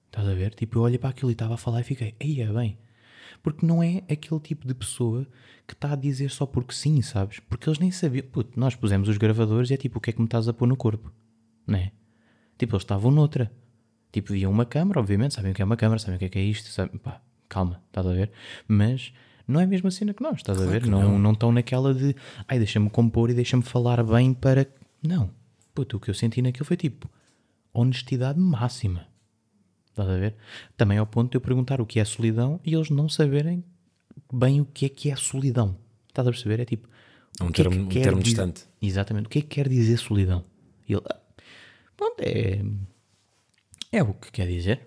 Estás 0.07 0.29
a 0.29 0.35
ver? 0.35 0.55
Tipo, 0.55 0.79
eu 0.79 0.83
olhei 0.83 0.99
para 0.99 1.11
aquilo 1.11 1.31
e 1.31 1.33
estava 1.33 1.55
a 1.55 1.59
falar 1.59 1.81
e 1.81 1.85
fiquei, 1.85 2.15
aí 2.21 2.41
é 2.41 2.53
bem. 2.53 2.79
Porque 3.43 3.67
não 3.67 3.83
é 3.83 3.99
aquele 4.11 4.41
tipo 4.41 4.67
de 4.67 4.75
pessoa 4.75 5.27
que 5.67 5.75
está 5.75 5.93
a 5.93 5.97
dizer 5.97 6.31
só 6.31 6.47
porque 6.47 6.73
sim, 6.73 7.03
sabes? 7.03 7.41
Porque 7.41 7.69
eles 7.69 7.79
nem 7.79 7.91
sabiam. 7.91 8.27
Puto, 8.27 8.59
nós 8.59 8.75
pusemos 8.75 9.09
os 9.09 9.19
gravadores 9.19 9.71
e 9.71 9.75
é 9.75 9.77
tipo, 9.77 9.99
o 9.99 10.01
que 10.01 10.11
é 10.11 10.13
que 10.13 10.21
me 10.21 10.27
estás 10.27 10.49
a 10.49 10.53
pôr 10.53 10.67
no 10.67 10.77
corpo? 10.77 11.13
Não 11.67 11.79
é? 11.79 11.93
Tipo, 12.57 12.75
eles 12.75 12.85
estavam 12.85 13.11
noutra. 13.11 13.51
Tipo, 14.13 14.33
viam 14.33 14.53
uma 14.53 14.65
câmara, 14.65 15.01
obviamente, 15.01 15.35
sabem 15.35 15.53
o 15.53 15.55
que 15.55 15.61
é 15.61 15.65
uma 15.65 15.77
câmara, 15.77 15.99
sabem 15.99 16.17
o 16.17 16.19
que 16.19 16.27
é 16.27 16.29
que 16.29 16.39
é 16.39 16.43
isto, 16.43 16.69
sabem, 16.69 16.97
pá, 16.99 17.21
calma, 17.49 17.83
estás 17.89 18.07
a 18.07 18.13
ver? 18.13 18.31
Mas 18.69 19.13
não 19.47 19.61
é 19.61 19.65
a 19.65 19.67
mesma 19.67 19.91
cena 19.91 20.13
que 20.15 20.23
nós, 20.23 20.37
estás 20.37 20.61
a 20.61 20.67
ver? 20.67 20.83
que 20.83 20.89
Não, 20.91 21.19
não. 21.19 21.33
estão 21.33 21.53
naquela 21.53 21.93
de, 21.95 22.15
ai, 22.49 22.59
deixa-me 22.59 22.89
compor 22.91 23.31
e 23.31 23.35
deixa-me 23.35 23.63
falar 23.63 24.03
bem 24.03 24.33
para. 24.35 24.67
Não. 25.03 25.31
Puto, 25.75 25.97
o 25.97 26.01
que 26.01 26.09
eu 26.11 26.15
senti 26.15 26.41
naquilo 26.41 26.65
foi 26.65 26.77
tipo, 26.77 27.11
honestidade 27.73 28.39
máxima. 28.39 29.07
Estás 29.91 30.09
a 30.09 30.17
ver? 30.17 30.35
Também 30.77 30.99
ao 30.99 31.07
ponto 31.07 31.31
de 31.31 31.37
eu 31.37 31.41
perguntar 31.41 31.81
o 31.81 31.87
que 31.87 32.01
é 32.01 32.05
solidão 32.05 32.61
e 32.65 32.75
eles 32.75 32.91
não 32.91 33.09
saberem 33.09 33.63
bem 34.33 34.61
o 34.61 34.65
que 34.65 34.87
é 34.87 34.89
que 34.89 35.11
é 35.11 35.17
solidão. 35.17 35.77
Estás 36.09 36.27
a 36.27 36.31
perceber? 36.31 36.61
É 36.61 36.65
tipo. 36.65 36.89
É 37.41 37.45
um 37.45 37.49
o 37.49 37.53
que 37.53 37.63
termo- 37.63 37.81
um 37.85 37.89
quer 37.89 38.03
termo 38.05 38.21
dizer- 38.23 38.35
distante. 38.47 38.65
Exatamente. 38.81 39.27
O 39.27 39.29
que 39.29 39.39
é 39.39 39.43
que 39.43 39.49
quer 39.49 39.69
dizer 39.69 39.97
solidão? 39.99 40.45
E 40.89 40.93
ele. 40.95 41.03
"Ah, 41.09 41.17
Pronto, 41.97 42.21
é. 42.21 42.61
É 43.93 44.03
o 44.03 44.13
que 44.15 44.31
quer 44.33 44.47
dizer. 44.49 44.81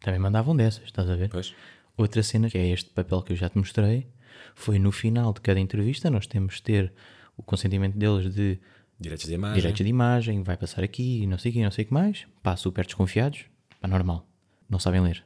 Também 0.00 0.18
mandavam 0.20 0.56
dessas, 0.56 0.84
estás 0.84 1.08
a 1.10 1.16
ver? 1.16 1.28
Pois. 1.28 1.54
Outra 1.98 2.22
cena, 2.22 2.48
que 2.48 2.56
é 2.56 2.68
este 2.68 2.90
papel 2.90 3.20
que 3.22 3.32
eu 3.32 3.36
já 3.36 3.48
te 3.50 3.58
mostrei, 3.58 4.06
foi 4.54 4.78
no 4.78 4.90
final 4.92 5.32
de 5.32 5.40
cada 5.40 5.58
entrevista 5.60 6.08
nós 6.10 6.26
temos 6.26 6.54
de 6.56 6.62
ter 6.62 6.92
o 7.36 7.42
consentimento 7.42 7.98
deles 7.98 8.32
de 8.32 8.58
Direitos 9.00 9.26
de 9.26 9.34
imagem. 9.34 9.56
direitos 9.56 9.84
de 9.84 9.88
imagem, 9.90 10.42
vai 10.42 10.56
passar 10.56 10.82
aqui, 10.82 11.26
não 11.26 11.38
sei 11.38 11.50
o 11.50 11.54
que, 11.54 11.62
não 11.62 11.70
sei 11.70 11.84
o 11.84 11.88
que 11.88 11.94
mais. 11.94 12.26
Pá, 12.42 12.56
super 12.56 12.84
desconfiados, 12.84 13.44
pá, 13.80 13.86
normal. 13.86 14.26
Não 14.68 14.78
sabem 14.80 15.00
ler. 15.00 15.24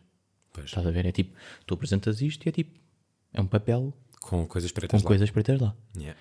Pois. 0.52 0.66
Estás 0.66 0.86
a 0.86 0.90
ver? 0.90 1.06
É 1.06 1.12
tipo, 1.12 1.34
tu 1.66 1.74
apresentas 1.74 2.20
isto 2.20 2.44
e 2.46 2.48
é 2.48 2.52
tipo, 2.52 2.78
é 3.32 3.40
um 3.40 3.46
papel 3.46 3.94
Com 4.20 4.46
coisas 4.46 4.70
com 4.70 4.80
pretas 4.80 5.02
lá. 5.02 5.06
coisas 5.08 5.30
para 5.30 5.42
ter 5.42 5.60
lá. 5.60 5.74
Yeah. 5.96 6.18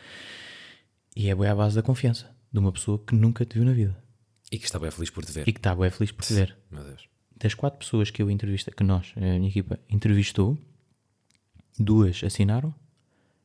E 1.15 1.29
é 1.29 1.35
boa 1.35 1.51
à 1.51 1.55
base 1.55 1.75
da 1.75 1.81
confiança 1.81 2.33
de 2.51 2.59
uma 2.59 2.71
pessoa 2.71 2.97
que 3.05 3.13
nunca 3.15 3.45
te 3.45 3.55
viu 3.55 3.65
na 3.65 3.73
vida 3.73 4.01
E 4.49 4.57
que 4.57 4.65
está 4.65 4.79
bem 4.79 4.89
feliz 4.91 5.09
por 5.09 5.25
te 5.25 5.31
ver. 5.33 5.47
e 5.47 5.51
que 5.51 5.59
está 5.59 5.75
bem 5.75 5.89
feliz 5.89 6.11
por 6.13 6.23
te 6.25 6.33
ver. 6.33 6.57
Meu 6.71 6.83
Deus. 6.85 7.07
Das 7.41 7.53
quatro 7.55 7.79
pessoas 7.79 8.11
que 8.11 8.21
eu 8.21 8.29
entrevistei, 8.29 8.73
que 8.73 8.83
nós, 8.83 9.13
a 9.17 9.19
minha 9.19 9.49
equipa, 9.49 9.79
entrevistou, 9.89 10.57
duas 11.77 12.23
assinaram 12.23 12.73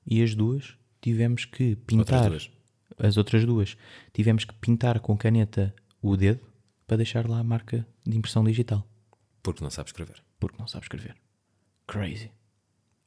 e 0.07 0.23
as 0.23 0.35
duas 0.35 0.77
tivemos 1.01 1.47
que 1.47 1.77
pintar. 1.77 2.29
duas? 2.29 2.51
As 2.99 3.17
outras 3.17 3.45
duas 3.45 3.77
tivemos 4.13 4.45
que 4.45 4.55
pintar 4.55 5.01
com 5.01 5.17
caneta 5.17 5.75
o 6.03 6.17
dedo 6.17 6.41
para 6.87 6.99
deixar 6.99 7.29
lá 7.29 7.39
a 7.39 7.45
marca 7.45 7.87
de 8.07 8.17
impressão 8.17 8.45
digital. 8.45 8.87
Porque 9.43 9.63
não 9.63 9.71
sabe 9.71 9.89
escrever. 9.89 10.23
Porque 10.39 10.59
não 10.59 10.67
sabe 10.67 10.85
escrever. 10.85 11.17
Crazy. 11.87 12.31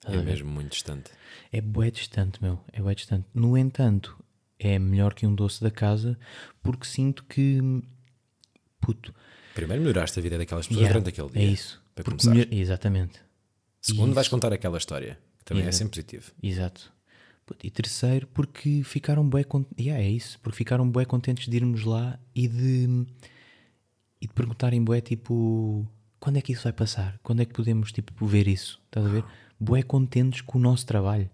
É 0.05 0.17
mesmo 0.17 0.50
muito 0.50 0.72
distante. 0.72 1.12
É 1.51 1.62
bué 1.62 1.91
distante, 1.91 2.41
meu. 2.41 2.63
É 2.72 2.81
bué 2.81 2.96
distante. 2.96 3.27
No 3.34 3.58
entanto, 3.58 4.17
é 4.58 4.79
melhor 4.79 5.13
que 5.13 5.27
um 5.27 5.36
doce 5.36 5.62
da 5.62 5.69
casa 5.69 6.17
porque 6.63 6.86
sinto 6.86 7.24
que. 7.25 7.60
Puto. 8.79 9.13
Primeiro 9.56 9.82
melhoraste 9.82 10.20
a 10.20 10.22
vida 10.22 10.38
daquelas 10.38 10.68
pessoas 10.68 10.82
yeah, 10.88 11.00
durante 11.00 11.10
aquele 11.13 11.29
dia. 11.39 11.50
É 11.50 11.53
isso. 11.53 11.82
Para 11.96 12.03
Porque 12.03 12.24
começar. 12.27 12.32
melhor- 12.48 12.53
Exatamente. 12.62 13.20
Segundo, 13.82 14.08
Isso. 14.08 14.15
vais 14.15 14.27
contar 14.27 14.53
aquela 14.53 14.77
história. 14.77 15.18
que 15.39 15.46
Também 15.46 15.63
é 15.63 15.68
Exato. 15.68 15.77
sempre 15.77 15.91
positivo. 16.03 16.32
Exato. 16.44 16.94
E 17.63 17.72
terceiro, 17.72 18.27
porque 18.27 18.84
ficaram 18.84 19.27
bué 19.27 19.44
contentes. 19.44 19.84
Yeah, 19.84 20.03
é 20.03 20.08
isso. 20.10 20.38
Porque 20.39 20.58
ficaram 20.58 20.88
bué 20.89 21.03
contentes 21.06 21.48
de 21.48 21.56
irmos 21.56 21.84
lá 21.84 22.20
e 22.36 22.48
de. 22.48 23.06
E 24.22 24.27
de 24.27 24.34
perguntarem 24.34 24.84
bué 24.84 25.01
tipo. 25.01 25.88
Quando 26.20 26.38
é 26.38 26.41
que 26.41 26.51
isso 26.51 26.63
vai 26.63 26.74
passar? 26.74 27.18
Quando 27.24 27.41
é 27.41 27.46
que 27.46 27.53
podemos 27.53 27.91
tipo 27.91 28.25
ver 28.27 28.48
isso? 28.48 28.79
Estás 28.86 29.06
a 29.06 29.10
ver? 29.10 29.24
Bué 29.60 29.82
contentes 29.82 30.41
com 30.41 30.60
o 30.60 30.62
nosso 30.62 30.86
trabalho. 30.86 31.29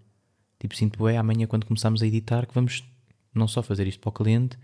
Tipo, 0.58 0.74
sinto 0.74 0.98
bué 0.98 1.16
amanhã 1.18 1.46
quando 1.46 1.66
começarmos 1.66 2.02
a 2.02 2.06
editar 2.06 2.46
que 2.46 2.54
vamos 2.54 2.82
não 3.34 3.46
só 3.46 3.62
fazer 3.62 3.86
isto 3.86 4.00
para 4.00 4.08
o 4.08 4.12
cliente, 4.12 4.56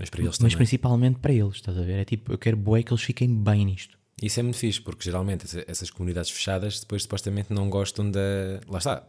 Mas 0.00 0.10
para 0.10 0.20
eles 0.22 0.30
mas 0.30 0.38
também. 0.38 0.56
principalmente 0.56 1.18
para 1.20 1.32
eles, 1.32 1.54
estás 1.56 1.76
a 1.78 1.82
ver? 1.82 1.98
É 2.00 2.04
tipo, 2.04 2.32
eu 2.32 2.38
quero 2.38 2.56
bué 2.56 2.82
que 2.82 2.92
eles 2.92 3.02
fiquem 3.04 3.32
bem 3.42 3.64
nisto. 3.66 3.96
Isso 4.22 4.40
é 4.40 4.42
muito 4.42 4.56
fixe, 4.58 4.80
porque 4.80 5.04
geralmente 5.04 5.44
essa- 5.44 5.64
essas 5.68 5.90
comunidades 5.90 6.30
fechadas 6.30 6.80
depois 6.80 7.02
supostamente 7.02 7.52
não 7.52 7.70
gostam 7.70 8.10
da. 8.10 8.20
Lá 8.68 8.78
está. 8.78 9.06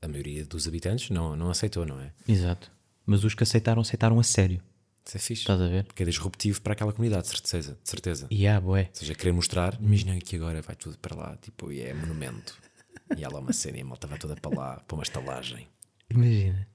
A 0.00 0.08
maioria 0.08 0.44
dos 0.46 0.66
habitantes 0.68 1.10
não, 1.10 1.34
não 1.36 1.50
aceitou, 1.50 1.84
não 1.84 2.00
é? 2.00 2.12
Exato. 2.26 2.70
Mas 3.04 3.24
os 3.24 3.34
que 3.34 3.42
aceitaram, 3.42 3.82
aceitaram 3.82 4.18
a 4.18 4.22
sério. 4.22 4.60
Isso 5.04 5.16
é 5.16 5.20
fixe. 5.20 5.42
Estás 5.42 5.60
a 5.60 5.66
ver? 5.68 5.84
Porque 5.84 6.02
é 6.02 6.06
disruptivo 6.06 6.60
para 6.60 6.72
aquela 6.74 6.92
comunidade, 6.92 7.22
de 7.24 7.28
certeza. 7.30 7.78
De 7.82 7.88
certeza. 7.90 8.26
E 8.30 8.46
há, 8.46 8.60
bué. 8.60 8.88
Ou 8.90 8.94
seja, 8.94 9.14
querer 9.14 9.32
mostrar, 9.32 9.76
imagina 9.80 10.16
que 10.20 10.36
agora 10.36 10.60
vai 10.62 10.76
tudo 10.76 10.98
para 10.98 11.16
lá, 11.16 11.36
tipo, 11.40 11.72
e 11.72 11.80
é 11.80 11.94
monumento. 11.94 12.56
E 13.16 13.24
há 13.24 13.28
lá 13.28 13.40
uma 13.40 13.52
cena 13.52 13.78
e 13.78 13.80
a 13.80 13.84
malta 13.84 14.06
vai 14.06 14.18
toda 14.18 14.36
para 14.36 14.54
lá, 14.56 14.76
para 14.86 14.94
uma 14.94 15.02
estalagem. 15.02 15.66
Imagina. 16.10 16.66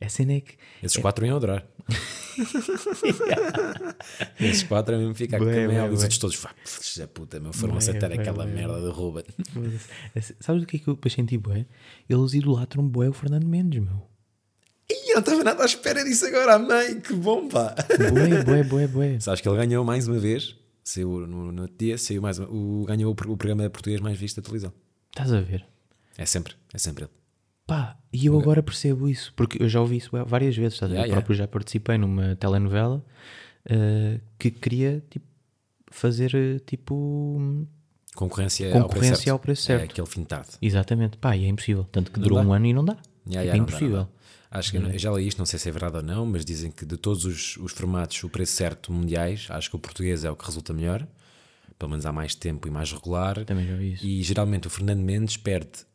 A 0.00 0.08
cena 0.08 0.34
é 0.34 0.40
que. 0.40 0.54
Esses 0.82 0.98
quatro 0.98 1.26
iam 1.26 1.36
adorar. 1.36 1.66
Esses 4.40 4.62
quatro 4.64 5.00
iam 5.00 5.14
ficar 5.14 5.38
com 5.38 5.44
a 5.44 5.54
e 5.54 5.90
os 5.90 6.02
outros 6.02 6.18
todos, 6.18 6.36
"Vá, 6.36 6.50
filhos 6.64 6.96
da 6.98 7.08
puta, 7.08 7.40
meu, 7.40 7.52
foram 7.52 7.76
aceitar 7.76 8.12
aquela 8.12 8.44
bué, 8.44 8.54
merda 8.54 8.80
de 8.80 8.88
Ruben. 8.90 9.24
Sabes 10.40 10.62
o 10.62 10.66
que 10.66 10.76
é 10.76 10.80
que 10.80 10.88
eu 10.88 10.98
senti, 11.10 11.38
bué? 11.38 11.66
Eles 12.08 12.34
idolatram 12.34 12.86
bué 12.86 13.08
o 13.08 13.12
Fernando 13.12 13.46
Mendes, 13.46 13.82
meu. 13.82 14.08
Ih, 14.90 15.10
eu 15.10 15.14
não 15.14 15.20
estava 15.20 15.44
nada 15.44 15.62
à 15.62 15.66
espera 15.66 16.04
disso 16.04 16.26
agora, 16.26 16.58
mãe, 16.58 17.00
que 17.00 17.14
bom, 17.14 17.48
pá. 17.48 17.74
Bué, 18.12 18.44
bué, 18.44 18.64
bué, 18.64 18.86
bué. 18.86 19.18
Sabes 19.20 19.40
que 19.40 19.48
ele 19.48 19.56
ganhou 19.56 19.84
mais 19.84 20.08
uma 20.08 20.18
vez, 20.18 20.56
saiu 20.82 21.26
no, 21.26 21.52
no 21.52 21.68
dia, 21.68 21.96
saiu 21.96 22.20
mais 22.20 22.38
uma, 22.38 22.48
o, 22.48 22.84
ganhou 22.86 23.10
o, 23.10 23.12
o 23.12 23.36
programa 23.36 23.68
português 23.70 24.00
mais 24.00 24.18
visto 24.18 24.36
da 24.36 24.42
televisão. 24.42 24.72
Estás 25.10 25.32
a 25.32 25.40
ver? 25.40 25.64
É 26.18 26.26
sempre, 26.26 26.54
é 26.74 26.78
sempre 26.78 27.04
ele. 27.04 27.12
Pá, 27.72 27.96
e 28.12 28.26
eu 28.26 28.38
agora 28.38 28.62
percebo 28.62 29.08
isso, 29.08 29.32
porque 29.34 29.62
eu 29.62 29.66
já 29.66 29.80
ouvi 29.80 29.96
isso 29.96 30.10
várias 30.26 30.54
vezes, 30.54 30.74
estás? 30.74 30.92
Yeah, 30.92 31.08
Eu 31.08 31.12
próprio 31.14 31.34
já 31.34 31.48
participei 31.48 31.96
numa 31.96 32.36
telenovela 32.36 33.02
eh, 33.64 34.20
que 34.38 34.50
queria, 34.50 35.02
tipo, 35.08 35.24
fazer, 35.90 36.34
eh, 36.34 36.58
tipo... 36.66 37.66
Concorrência, 38.14 38.66
ao 38.66 38.72
preço 38.72 38.88
Concorrência 38.88 39.16
certo. 39.16 39.30
ao 39.30 39.38
preço 39.38 39.62
certo. 39.62 39.80
É 39.80 39.84
aquele 39.84 40.26
tarde. 40.26 40.50
Exatamente. 40.60 41.16
Pá, 41.16 41.34
e 41.34 41.46
é 41.46 41.48
impossível. 41.48 41.84
Tanto 41.90 42.12
que 42.12 42.20
durou 42.20 42.38
dá. 42.38 42.44
um 42.46 42.52
ano 42.52 42.66
e 42.66 42.74
não 42.74 42.84
dá. 42.84 42.94
Tipo, 42.94 43.32
ya, 43.32 43.42
é 43.42 43.46
não 43.46 43.56
impossível. 43.56 43.96
não 43.96 44.04
dá. 44.04 44.58
Acho 44.58 44.70
que 44.70 44.76
eu 44.76 44.98
já 44.98 45.10
li 45.12 45.26
isto, 45.26 45.38
não 45.38 45.46
sei 45.46 45.58
se 45.58 45.66
é 45.70 45.72
verdade 45.72 45.96
ou 45.96 46.02
não, 46.02 46.26
mas 46.26 46.44
dizem 46.44 46.70
que 46.70 46.84
de 46.84 46.98
todos 46.98 47.24
os, 47.24 47.56
os 47.56 47.72
formatos, 47.72 48.22
o 48.22 48.28
preço 48.28 48.52
certo 48.52 48.92
mundiais, 48.92 49.46
acho 49.48 49.70
que 49.70 49.76
o 49.76 49.78
português 49.78 50.26
é 50.26 50.30
o 50.30 50.36
que 50.36 50.44
resulta 50.44 50.74
melhor, 50.74 51.06
pelo 51.78 51.88
menos 51.88 52.04
há 52.04 52.12
mais 52.12 52.34
tempo 52.34 52.68
e 52.68 52.70
mais 52.70 52.92
regular. 52.92 53.42
Também 53.46 53.66
já 53.66 53.74
vi 53.76 53.94
isso. 53.94 54.04
E 54.04 54.22
geralmente 54.22 54.66
o 54.66 54.70
Fernando 54.70 55.00
Mendes 55.00 55.38
perde 55.38 55.86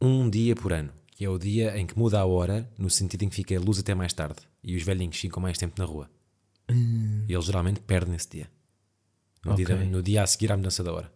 um 0.00 0.30
dia 0.30 0.54
por 0.54 0.72
ano, 0.72 0.92
que 1.16 1.24
é 1.24 1.28
o 1.28 1.38
dia 1.38 1.76
em 1.76 1.84
que 1.86 1.98
muda 1.98 2.20
a 2.20 2.24
hora, 2.26 2.70
no 2.78 2.88
sentido 2.88 3.22
em 3.24 3.28
que 3.28 3.34
fica 3.34 3.56
a 3.56 3.60
luz 3.60 3.78
até 3.80 3.94
mais 3.94 4.12
tarde 4.12 4.36
e 4.62 4.76
os 4.76 4.82
velhinhos 4.84 5.16
ficam 5.16 5.42
mais 5.42 5.58
tempo 5.58 5.74
na 5.78 5.84
rua. 5.84 6.08
E 6.70 7.32
eles 7.32 7.46
geralmente 7.46 7.80
perdem 7.80 8.14
esse 8.14 8.28
dia. 8.28 8.50
No, 9.44 9.54
dia, 9.56 9.64
Ok. 9.64 9.76
da- 9.78 9.84
no 9.84 10.02
dia 10.02 10.22
a 10.22 10.26
seguir 10.26 10.52
à 10.52 10.56
mudança 10.56 10.84
da 10.84 10.92
hora. 10.92 11.12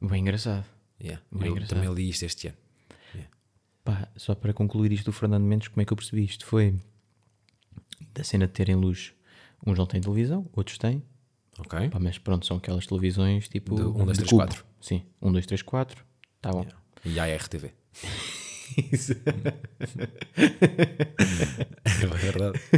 Bem 0.00 0.20
engraçado. 0.20 0.64
Yeah. 1.00 1.22
Bem 1.32 1.46
Eu 1.46 1.52
engraçado. 1.52 1.78
também 1.80 1.92
li 1.94 2.08
isto 2.10 2.24
este 2.24 2.48
ano. 2.48 2.56
Yeah. 3.14 3.30
Pá, 3.84 4.08
só 4.16 4.34
para 4.34 4.52
concluir 4.52 4.92
isto 4.92 5.06
do 5.06 5.12
Fernando 5.12 5.44
Mendes, 5.44 5.68
como 5.68 5.80
é 5.80 5.84
que 5.84 5.92
eu 5.92 5.96
percebi 5.96 6.24
isto? 6.24 6.44
Foi 6.44 6.74
da 8.12 8.22
cena 8.24 8.46
de 8.46 8.52
terem 8.52 8.74
luz. 8.76 9.12
Uns 9.66 9.78
não 9.78 9.86
têm 9.86 10.00
televisão, 10.00 10.48
outros 10.52 10.76
têm. 10.78 11.02
Ok? 11.58 11.88
Pá, 11.88 11.98
mas 11.98 12.18
pronto, 12.18 12.44
são 12.46 12.56
aquelas 12.58 12.86
televisões 12.86 13.48
tipo. 13.48 13.74
De 13.76 13.82
um, 13.82 13.92
dois, 14.04 14.08
de 14.18 14.24
três, 14.24 14.30
cubo. 14.30 14.42
quatro. 14.42 14.64
Sim, 14.80 15.04
1, 15.22 15.32
2, 15.32 15.46
3, 15.46 15.62
4. 15.62 16.04
Tá 16.40 16.50
bom. 16.50 16.66
E 17.04 17.18
a 17.18 17.26
RTV. 17.26 17.72
Isso. 18.92 19.14
É 21.84 22.16
verdade. 22.16 22.58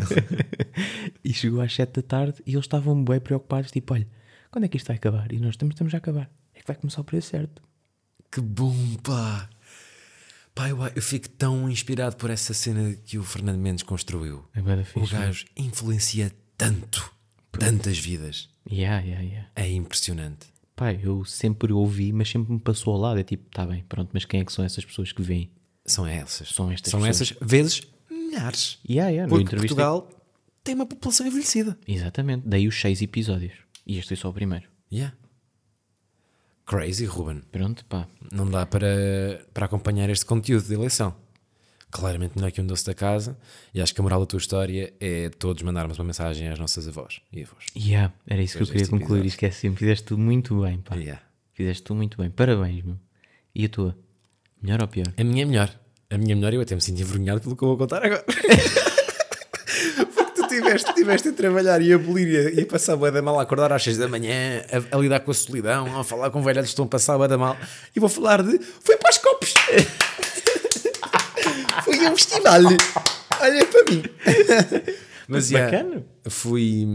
E 1.22 1.35
chegou 1.35 1.61
às 1.61 1.74
7 1.74 1.92
da 1.96 2.03
tarde 2.03 2.42
e 2.46 2.53
eles 2.53 2.64
estavam 2.64 3.05
bem 3.05 3.20
preocupados, 3.20 3.70
tipo, 3.70 3.92
olha, 3.94 4.09
quando 4.50 4.64
é 4.64 4.68
que 4.68 4.76
isto 4.76 4.87
vai 4.87 4.96
acabar? 4.96 5.31
E 5.33 5.38
nós 5.38 5.50
estamos, 5.50 5.74
estamos 5.74 5.92
a 5.94 5.98
acabar. 5.98 6.31
É 6.55 6.61
que 6.61 6.66
vai 6.66 6.74
começar 6.76 7.00
o 7.03 7.05
preço 7.05 7.29
certo. 7.31 7.62
Que 8.31 8.40
bom, 8.40 8.74
pá! 9.03 9.48
Pá, 10.55 10.68
eu, 10.68 10.79
eu 10.94 11.03
fico 11.03 11.29
tão 11.29 11.68
inspirado 11.70 12.16
por 12.16 12.31
essa 12.31 12.55
cena 12.55 12.94
que 13.05 13.18
o 13.18 13.22
Fernando 13.22 13.59
Mendes 13.59 13.83
construiu. 13.85 14.44
É 14.55 14.62
da 14.62 14.81
O 14.81 14.85
fixe. 14.85 15.12
gajo 15.12 15.44
influencia 15.57 16.33
tanto, 16.57 17.12
tantas 17.53 17.98
vidas. 17.98 18.48
Yeah, 18.70 19.05
yeah, 19.05 19.22
yeah. 19.24 19.50
É 19.55 19.70
impressionante. 19.70 20.46
Pá, 20.74 20.92
eu 20.94 21.24
sempre 21.24 21.72
ouvi, 21.72 22.12
mas 22.12 22.29
sempre 22.31 22.53
me 22.53 22.59
passou 22.61 22.94
ao 22.94 23.00
lado. 23.00 23.20
É 23.20 23.24
tipo, 23.24 23.48
tá 23.50 23.66
bem, 23.66 23.85
pronto, 23.88 24.11
mas 24.14 24.24
quem 24.24 24.40
é 24.40 24.44
que 24.44 24.53
são 24.53 24.64
essas 24.64 24.85
pessoas 24.85 25.12
que 25.12 25.22
vêm? 25.22 25.50
São 25.87 26.07
essas. 26.07 26.49
São 26.49 26.71
estas 26.71 26.90
São 26.90 27.01
pessoas. 27.01 27.31
essas 27.33 27.37
vezes 27.49 27.83
milhares. 28.11 28.79
Yeah, 28.88 29.11
yeah, 29.11 29.23
no 29.27 29.31
Porque 29.31 29.45
entrevista. 29.55 29.75
Portugal 29.77 30.09
tem 30.62 30.75
uma 30.75 30.87
população 30.87 31.27
envelhecida. 31.27 31.79
Exatamente, 31.88 32.47
daí 32.47 32.69
os 32.69 32.79
seis 32.81 33.01
episódios. 33.03 33.55
E 33.87 33.99
este 33.99 34.12
é 34.14 34.16
só 34.16 34.29
o 34.29 34.33
primeiro. 34.33 34.69
Yeah. 34.93 35.16
Crazy, 36.66 37.05
Ruben. 37.07 37.43
Pronto, 37.51 37.85
pá. 37.87 38.07
Não 38.31 38.49
dá 38.49 38.64
para, 38.64 39.45
para 39.53 39.66
acompanhar 39.66 40.09
este 40.11 40.25
conteúdo 40.25 40.66
de 40.66 40.75
eleição. 40.75 41.16
Claramente 41.90 42.37
melhor 42.37 42.53
que 42.53 42.61
um 42.61 42.66
doce 42.66 42.87
da 42.87 42.95
casa. 42.95 43.37
E 43.75 43.81
acho 43.81 43.93
que 43.93 44.01
a 44.01 44.05
moral 44.05 44.21
da 44.21 44.27
tua 44.27 44.38
história 44.38 44.95
é 45.01 45.29
todos 45.31 45.62
mandarmos 45.64 45.99
uma 45.99 46.05
mensagem 46.05 46.49
às 46.49 46.59
nossas 46.59 46.87
avós 46.87 47.21
e 47.33 47.43
avós. 47.43 47.64
Yeah, 47.77 48.14
era 48.27 48.40
isso 48.40 48.57
que 48.57 48.62
eu 48.62 48.66
Depois 48.66 48.69
queria 48.69 48.81
deste 48.83 48.90
concluir. 48.90 49.21
episódio. 49.21 49.29
Esqueci-me, 49.29 49.75
fizeste 49.77 50.05
tudo 50.05 50.23
muito 50.23 50.61
bem, 50.62 50.79
pá. 50.79 50.95
Yeah. 50.95 51.21
Fizeste 51.53 51.83
tudo 51.83 51.97
muito 51.97 52.16
bem. 52.19 52.31
Parabéns, 52.31 52.85
meu. 52.85 52.97
E 53.53 53.64
a 53.64 53.69
tua? 53.69 53.99
Melhor 54.62 54.83
ou 54.83 54.88
pior? 54.88 55.07
A 55.16 55.25
minha 55.25 55.42
é 55.42 55.46
melhor. 55.46 55.70
A 56.11 56.18
minha 56.18 56.33
é 56.33 56.35
melhor, 56.35 56.53
eu 56.53 56.61
até 56.61 56.75
me 56.75 56.81
sinto 56.81 57.01
envergonhado 57.01 57.40
pelo 57.40 57.57
que 57.57 57.62
eu 57.62 57.68
vou 57.68 57.79
contar 57.79 58.05
agora. 58.05 58.25
Porque 60.14 60.33
tu 60.35 60.49
tiveste, 60.49 60.92
tiveste 60.94 61.29
a 61.29 61.33
trabalhar 61.33 61.81
e 61.81 61.92
a 61.92 61.96
abolir 61.96 62.29
e 62.29 62.37
a, 62.37 62.51
e 62.51 62.61
a 62.62 62.66
passar 62.66 62.96
bué 62.96 63.11
da 63.11 63.23
mal, 63.23 63.38
a 63.38 63.42
acordar 63.42 63.73
às 63.73 63.83
6 63.83 63.96
da 63.99 64.09
manhã, 64.09 64.62
a, 64.70 64.96
a 64.96 64.99
lidar 65.01 65.20
com 65.20 65.31
a 65.31 65.35
solidão, 65.35 65.99
a 65.99 66.05
falar 66.05 66.31
com 66.31 66.42
velhotes 66.42 66.70
que 66.70 66.73
estão 66.73 66.85
a 66.85 66.88
passar 66.88 67.16
bué 67.16 67.29
da 67.29 67.38
mal. 67.38 67.57
E 67.94 68.01
vou 68.01 68.09
falar 68.09 68.42
de. 68.42 68.59
Foi 68.59 68.96
para 68.96 69.11
os 69.11 69.18
copos! 69.18 69.55
Foi 71.85 72.07
a 72.07 72.11
um 72.11 72.16
festival! 72.16 72.61
Olha 73.40 73.66
para 73.66 73.85
mim! 73.90 74.03
Mas 75.29 75.51
yeah, 75.51 75.70
Bacana. 75.79 76.05
fui. 76.29 76.87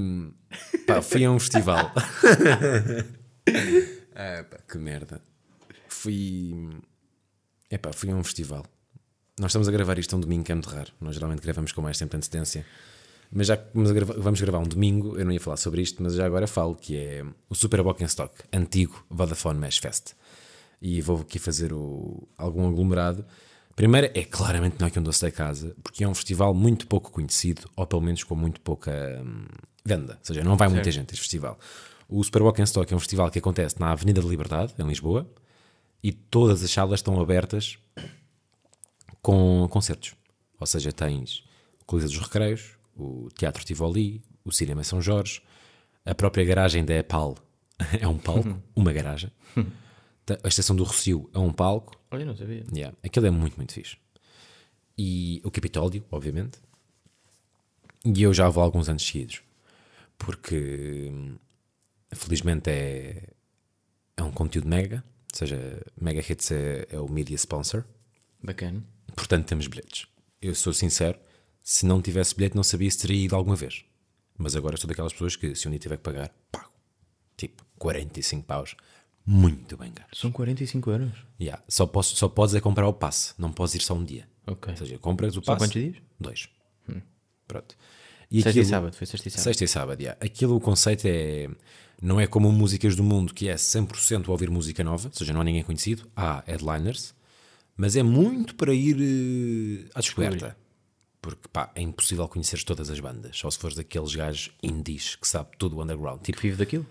Pá, 0.86 1.02
fui 1.02 1.24
a 1.24 1.32
um 1.32 1.40
festival. 1.40 1.92
ah, 4.14 4.44
pá, 4.44 4.58
que 4.70 4.78
merda. 4.78 5.22
Fui. 5.88 6.54
Epá, 7.76 7.92
fui 7.92 8.10
a 8.10 8.16
um 8.16 8.24
festival. 8.24 8.66
Nós 9.38 9.52
estamos 9.52 9.68
a 9.68 9.72
gravar 9.72 10.00
isto 10.00 10.16
um 10.16 10.20
domingo, 10.20 10.46
que 10.46 10.52
é 10.52 10.56
muito 10.56 10.70
raro. 10.70 10.92
Nós 11.02 11.16
geralmente 11.16 11.42
gravamos 11.42 11.72
com 11.74 11.82
mais 11.82 11.98
tempo 11.98 12.12
de 12.12 12.18
antecedência. 12.18 12.66
Mas 13.32 13.48
já 13.48 13.58
que 13.58 13.66
vamos, 13.74 14.40
gravar 14.40 14.60
um 14.60 14.64
domingo, 14.68 15.18
eu 15.18 15.26
não 15.26 15.32
ia 15.34 15.40
falar 15.42 15.58
sobre 15.58 15.82
isto, 15.82 16.02
mas 16.02 16.14
já 16.14 16.26
agora 16.26 16.48
falo, 16.48 16.74
que 16.74 16.96
é 16.96 17.26
o 17.50 17.56
Super 17.56 17.82
Stock, 18.04 18.34
antigo 18.54 19.04
Vodafone 19.10 19.60
Mesh 19.60 19.78
Fest. 19.80 20.14
e 20.82 21.02
vou 21.02 21.22
aqui 21.22 21.40
fazer 21.40 21.74
o- 21.74 22.28
algum 22.38 22.68
aglomerado. 22.68 23.26
Primeiro, 23.76 24.12
é 24.14 24.24
claramente 24.24 24.76
não 24.80 24.88
é 24.88 24.90
que 24.92 25.00
um 25.00 25.04
doce 25.04 25.22
da 25.22 25.32
casa, 25.32 25.76
porque 25.82 26.04
é 26.04 26.08
um 26.08 26.14
festival 26.14 26.54
muito 26.54 26.86
pouco 26.86 27.12
conhecido, 27.12 27.64
ou 27.76 27.88
pelo 27.88 28.02
menos 28.02 28.24
com 28.24 28.36
muito 28.36 28.62
pouca 28.62 28.92
hum, 29.26 29.46
venda. 29.84 30.14
Ou 30.14 30.20
seja, 30.22 30.44
não 30.44 30.56
vai 30.56 30.68
muita 30.68 30.92
gente 30.92 31.10
a 31.10 31.14
este 31.14 31.22
festival. 31.22 31.58
O 32.08 32.24
Super 32.24 32.42
Stock 32.64 32.94
é 32.94 32.96
um 32.96 33.00
festival 33.00 33.32
que 33.32 33.40
acontece 33.40 33.80
na 33.80 33.92
Avenida 33.92 34.22
da 34.22 34.28
Liberdade, 34.28 34.74
em 34.78 34.84
Lisboa, 34.88 35.28
e 36.04 36.12
todas 36.12 36.64
as 36.64 36.72
salas 36.72 37.00
estão 37.00 37.20
abertas 37.20 37.78
com 39.22 39.68
concertos. 39.70 40.16
Ou 40.60 40.68
seja, 40.68 40.92
tens 40.92 41.44
o 41.82 41.86
Coliseu 41.86 42.10
dos 42.10 42.20
Recreios, 42.20 42.78
o 42.96 43.30
Teatro 43.36 43.64
Tivoli, 43.64 44.24
o 44.44 44.52
Cinema 44.52 44.84
São 44.84 45.02
Jorge, 45.02 45.42
a 46.06 46.14
própria 46.14 46.46
garagem 46.46 46.86
da 46.86 46.94
EPAL 46.94 47.36
é 48.00 48.08
um 48.08 48.18
palco, 48.18 48.62
uma 48.76 48.94
garagem. 48.94 49.32
A 50.44 50.48
Estação 50.48 50.76
do 50.76 50.84
Rocio 50.84 51.30
é 51.36 51.38
um 51.38 51.54
palco. 51.54 52.02
Olha, 52.10 52.26
não 52.26 52.36
sabia. 52.36 52.66
Yeah, 52.74 52.98
aquilo 53.04 53.28
é 53.28 53.30
muito, 53.30 53.58
muito 53.58 53.74
fixe. 53.74 53.96
E 54.98 55.40
o 55.44 55.52
Capitólio, 55.52 56.04
obviamente. 56.10 56.58
E 58.04 58.24
eu 58.24 58.34
já 58.34 58.50
vou 58.50 58.64
há 58.64 58.66
alguns 58.66 58.90
anos 58.90 59.06
seguidos. 59.06 59.44
Porque, 60.18 61.12
hum, 61.12 61.38
felizmente, 62.12 62.72
é, 62.72 63.30
é 64.18 64.24
um 64.24 64.32
conteúdo 64.32 64.68
mega. 64.68 65.04
Ou 65.36 65.40
seja, 65.40 65.82
Mega 66.00 66.22
Hits 66.22 66.52
é, 66.52 66.88
é 66.90 67.00
o 67.00 67.12
media 67.12 67.36
sponsor. 67.36 67.84
Bacana. 68.42 68.82
Portanto, 69.16 69.48
temos 69.48 69.68
bilhetes. 69.68 70.08
Eu 70.42 70.56
sou 70.56 70.74
sincero, 70.74 71.20
se 71.62 71.86
não 71.86 72.02
tivesse 72.02 72.34
bilhete, 72.34 72.56
não 72.56 72.64
sabia 72.64 72.90
se 72.90 73.00
teria 73.00 73.26
ido 73.26 73.36
alguma 73.36 73.56
vez. 73.56 73.84
Mas 74.38 74.56
agora 74.56 74.78
sou 74.78 74.88
daquelas 74.88 75.12
pessoas 75.12 75.36
que, 75.36 75.54
se 75.54 75.68
um 75.68 75.72
dia 75.72 75.80
tiver 75.80 75.98
que 75.98 76.04
pagar, 76.04 76.34
pago. 76.52 76.72
Tipo, 77.36 77.66
45 77.78 78.46
paus. 78.46 78.76
Muito 79.26 79.76
bem 79.76 79.92
caro. 79.92 80.10
São 80.14 80.32
45 80.32 80.92
euros. 80.92 81.12
Yeah. 81.40 81.62
Só, 81.68 81.86
posso, 81.86 82.16
só 82.16 82.30
podes 82.30 82.56
é 82.56 82.62
comprar 82.62 82.88
o 82.88 82.94
passe, 82.94 83.34
não 83.38 83.52
podes 83.52 83.76
ir 83.76 83.82
só 83.82 83.94
um 83.94 84.04
dia. 84.04 84.28
Ok. 84.48 84.72
Ou 84.72 84.78
seja, 84.78 84.98
compras 85.00 85.36
o 85.36 85.42
passe. 85.42 85.58
quantos 85.60 85.74
dias? 85.74 85.96
Dois. 86.20 86.50
Pronto. 87.48 87.76
E 88.32 88.42
Sexta 88.42 88.60
e 88.60 88.66
sábado, 88.66 88.96
foi 88.96 89.08
sexta 89.08 89.28
e 89.28 89.32
sábado. 89.32 89.44
Sexta 89.44 89.64
e 89.64 89.68
sábado, 89.68 90.02
yeah. 90.02 90.26
Aquilo, 90.26 90.56
o 90.56 90.60
conceito 90.60 91.06
é. 91.06 91.50
Não 92.02 92.20
é 92.20 92.28
como 92.28 92.52
músicas 92.52 92.96
do 92.96 93.04
mundo, 93.04 93.34
que 93.34 93.48
é 93.48 93.56
100% 93.56 94.28
ouvir 94.30 94.50
música 94.50 94.84
nova, 94.84 95.08
ou 95.08 95.14
seja, 95.14 95.34
não 95.34 95.42
há 95.42 95.44
ninguém 95.44 95.64
conhecido, 95.64 96.10
há 96.16 96.44
headliners, 96.46 97.14
mas 97.76 97.96
é 97.96 98.04
muito 98.04 98.56
para 98.56 98.74
ir 98.74 98.98
eh, 99.00 99.90
à 99.94 100.00
descoberta. 100.02 100.58
Porque, 101.22 101.48
pá, 101.48 101.72
é 101.74 101.82
impossível 101.82 102.28
conheceres 102.28 102.64
todas 102.64 102.90
as 102.90 103.00
bandas, 103.00 103.38
só 103.38 103.50
se 103.50 103.58
fores 103.58 103.76
daqueles 103.76 104.14
gajos 104.14 104.52
indies 104.62 105.16
que 105.16 105.28
sabe 105.28 105.50
tudo 105.58 105.78
o 105.78 105.82
underground. 105.82 106.22
Tipo, 106.22 106.42
Vivo 106.42 106.58
daquilo? 106.58 106.86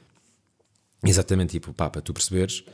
Exatamente, 1.05 1.53
tipo, 1.53 1.73
pá, 1.73 1.89
para 1.89 2.03
tu 2.03 2.13
perceberes, 2.13 2.65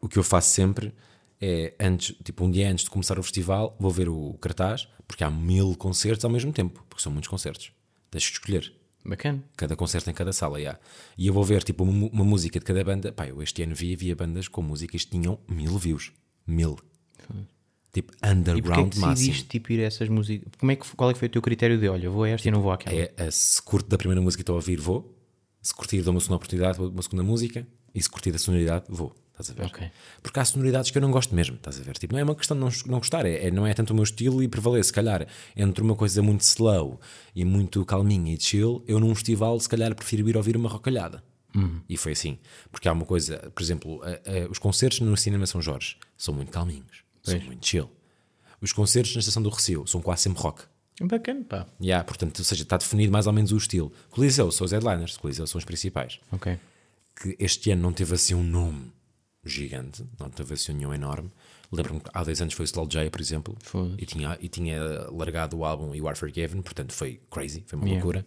o 0.00 0.08
que 0.08 0.18
eu 0.18 0.22
faço 0.22 0.50
sempre 0.50 0.94
é, 1.40 1.74
antes, 1.80 2.14
tipo, 2.22 2.44
um 2.44 2.50
dia 2.50 2.70
antes 2.70 2.84
de 2.84 2.90
começar 2.90 3.18
o 3.18 3.22
festival, 3.22 3.76
vou 3.78 3.90
ver 3.90 4.08
o 4.08 4.34
cartaz, 4.34 4.86
porque 5.08 5.24
há 5.24 5.30
mil 5.30 5.74
concertos 5.74 6.24
ao 6.24 6.30
mesmo 6.30 6.52
tempo, 6.52 6.84
porque 6.88 7.02
são 7.02 7.10
muitos 7.10 7.28
concertos. 7.28 7.72
Que 8.10 8.18
escolher. 8.18 8.72
Bacana. 9.04 9.44
Cada 9.56 9.76
concerto 9.76 10.08
em 10.10 10.14
cada 10.14 10.32
sala, 10.32 10.60
já. 10.60 10.78
E 11.18 11.26
eu 11.26 11.34
vou 11.34 11.44
ver, 11.44 11.62
tipo, 11.62 11.84
uma, 11.84 12.08
uma 12.08 12.24
música 12.24 12.58
de 12.58 12.64
cada 12.64 12.82
banda. 12.82 13.12
Pá, 13.12 13.26
eu 13.28 13.42
este 13.42 13.62
ano 13.62 13.74
vi, 13.74 13.92
havia 13.92 14.16
bandas 14.16 14.48
com 14.48 14.62
músicas 14.62 15.04
que 15.04 15.10
tinham 15.10 15.38
mil 15.48 15.76
views. 15.78 16.12
Mil. 16.46 16.78
Tipo, 17.92 18.12
E 18.12 18.16
porquê 18.16 18.26
é 18.26 18.32
underground 18.32 18.94
máximo. 18.96 19.34
tipo, 19.48 19.72
ir 19.72 19.80
a 19.80 19.84
essas 19.84 20.08
músicas? 20.08 20.52
Como 20.58 20.72
é 20.72 20.76
que, 20.76 20.86
qual 20.96 21.10
é 21.10 21.12
que 21.12 21.18
foi 21.18 21.28
o 21.28 21.30
teu 21.30 21.42
critério 21.42 21.78
de, 21.78 21.88
olha, 21.88 22.10
vou 22.10 22.24
a 22.24 22.30
esta 22.30 22.48
e 22.48 22.50
não 22.50 22.60
vou 22.60 22.72
àquela? 22.72 22.96
É, 22.96 23.12
é, 23.16 23.30
se 23.30 23.62
curto 23.62 23.88
da 23.88 23.96
primeira 23.96 24.20
música 24.20 24.38
que 24.38 24.42
estou 24.42 24.54
a 24.54 24.56
ouvir, 24.56 24.80
vou. 24.80 25.14
Se 25.62 25.72
curtir 25.74 26.02
de 26.02 26.08
uma 26.10 26.18
segunda 26.18 26.36
oportunidade, 26.36 26.76
vou 26.76 26.88
uma 26.88 27.02
segunda 27.02 27.22
música. 27.22 27.66
E 27.94 28.02
se 28.02 28.10
curtir 28.10 28.32
da 28.32 28.38
sonoridade, 28.38 28.86
vou. 28.88 29.14
Estás 29.38 29.50
a 29.50 29.54
ver? 29.54 29.66
Ok. 29.66 29.90
Porque 30.22 30.38
há 30.38 30.44
sonoridades 30.44 30.90
que 30.92 30.98
eu 30.98 31.02
não 31.02 31.10
gosto 31.10 31.34
mesmo, 31.34 31.56
estás 31.56 31.80
a 31.80 31.82
ver? 31.82 31.98
Tipo, 31.98 32.12
não 32.14 32.20
é 32.20 32.22
uma 32.22 32.36
questão 32.36 32.56
de 32.56 32.60
não, 32.62 32.68
não 32.86 32.98
gostar, 32.98 33.26
é, 33.26 33.46
é- 33.46 33.50
não 33.50 33.66
é 33.66 33.74
tanto 33.74 33.90
o 33.90 33.94
meu 33.94 34.04
estilo 34.04 34.40
e 34.42 34.46
prevalece. 34.48 34.86
Se 34.88 34.92
calhar, 34.92 35.26
entre 35.56 35.82
uma 35.82 35.96
coisa 35.96 36.22
muito 36.22 36.42
slow 36.42 37.00
e 37.34 37.44
muito 37.44 37.84
calminha 37.84 38.32
e 38.32 38.40
chill, 38.40 38.84
eu 38.86 39.00
num 39.00 39.12
festival, 39.14 39.58
se 39.58 39.68
calhar, 39.68 39.92
prefiro 39.94 40.28
ir 40.28 40.36
ouvir 40.36 40.56
uma 40.56 40.68
rocalhada. 40.68 41.22
E 41.88 41.96
foi 41.96 42.12
assim. 42.12 42.38
Porque 42.72 42.88
há 42.88 42.92
uma 42.92 43.04
coisa, 43.04 43.38
por 43.54 43.62
exemplo, 43.62 44.00
a- 44.02 44.08
a- 44.08 44.50
os 44.50 44.58
concertos 44.58 45.00
no 45.00 45.16
Cinema 45.16 45.46
São 45.46 45.60
Jorge 45.62 45.96
são 46.16 46.32
muito 46.34 46.50
calminhos, 46.50 47.04
são 47.22 47.38
muito 47.40 47.66
chill. 47.66 47.90
Os 48.60 48.72
concertos 48.72 49.14
na 49.14 49.20
Estação 49.20 49.42
do 49.42 49.50
Recio 49.50 49.86
são 49.86 50.00
quase 50.00 50.22
sempre 50.22 50.40
rock. 50.42 50.62
Bacana, 51.02 51.44
pá. 51.44 51.66
Yeah, 51.82 52.04
portanto, 52.04 52.38
ou 52.38 52.44
seja, 52.44 52.62
está 52.62 52.76
definido 52.76 53.12
mais 53.12 53.26
ou 53.26 53.32
menos 53.32 53.50
o 53.52 53.56
estilo. 53.56 53.92
Coliseu 54.10 54.50
são 54.52 54.64
os 54.64 54.70
headliners, 54.72 55.16
Coliseu 55.16 55.46
são 55.46 55.58
os 55.58 55.64
principais. 55.64 56.18
Ok. 56.32 56.56
Que 57.20 57.36
este 57.38 57.70
ano 57.72 57.82
não 57.82 57.92
teve 57.92 58.14
assim 58.14 58.34
um 58.34 58.42
nome 58.44 58.92
gigante, 59.44 60.04
não 60.18 60.28
teve 60.30 60.54
assim 60.54 60.72
nenhum 60.72 60.92
enorme. 60.94 61.30
Lembro-me 61.72 62.00
que 62.00 62.10
há 62.12 62.22
dois 62.22 62.40
anos 62.40 62.54
foi 62.54 62.64
o 62.64 62.66
Slow 62.66 62.86
J, 62.88 63.10
por 63.10 63.20
exemplo, 63.20 63.56
e 63.98 64.06
tinha, 64.06 64.38
e 64.40 64.48
tinha 64.48 64.80
largado 65.10 65.56
o 65.58 65.64
álbum 65.64 65.94
You 65.94 66.06
Are 66.08 66.16
Forgiven, 66.16 66.62
portanto 66.62 66.92
foi 66.92 67.20
crazy, 67.30 67.64
foi 67.66 67.76
uma 67.78 67.84
Yeah. 67.86 68.02
loucura. 68.04 68.26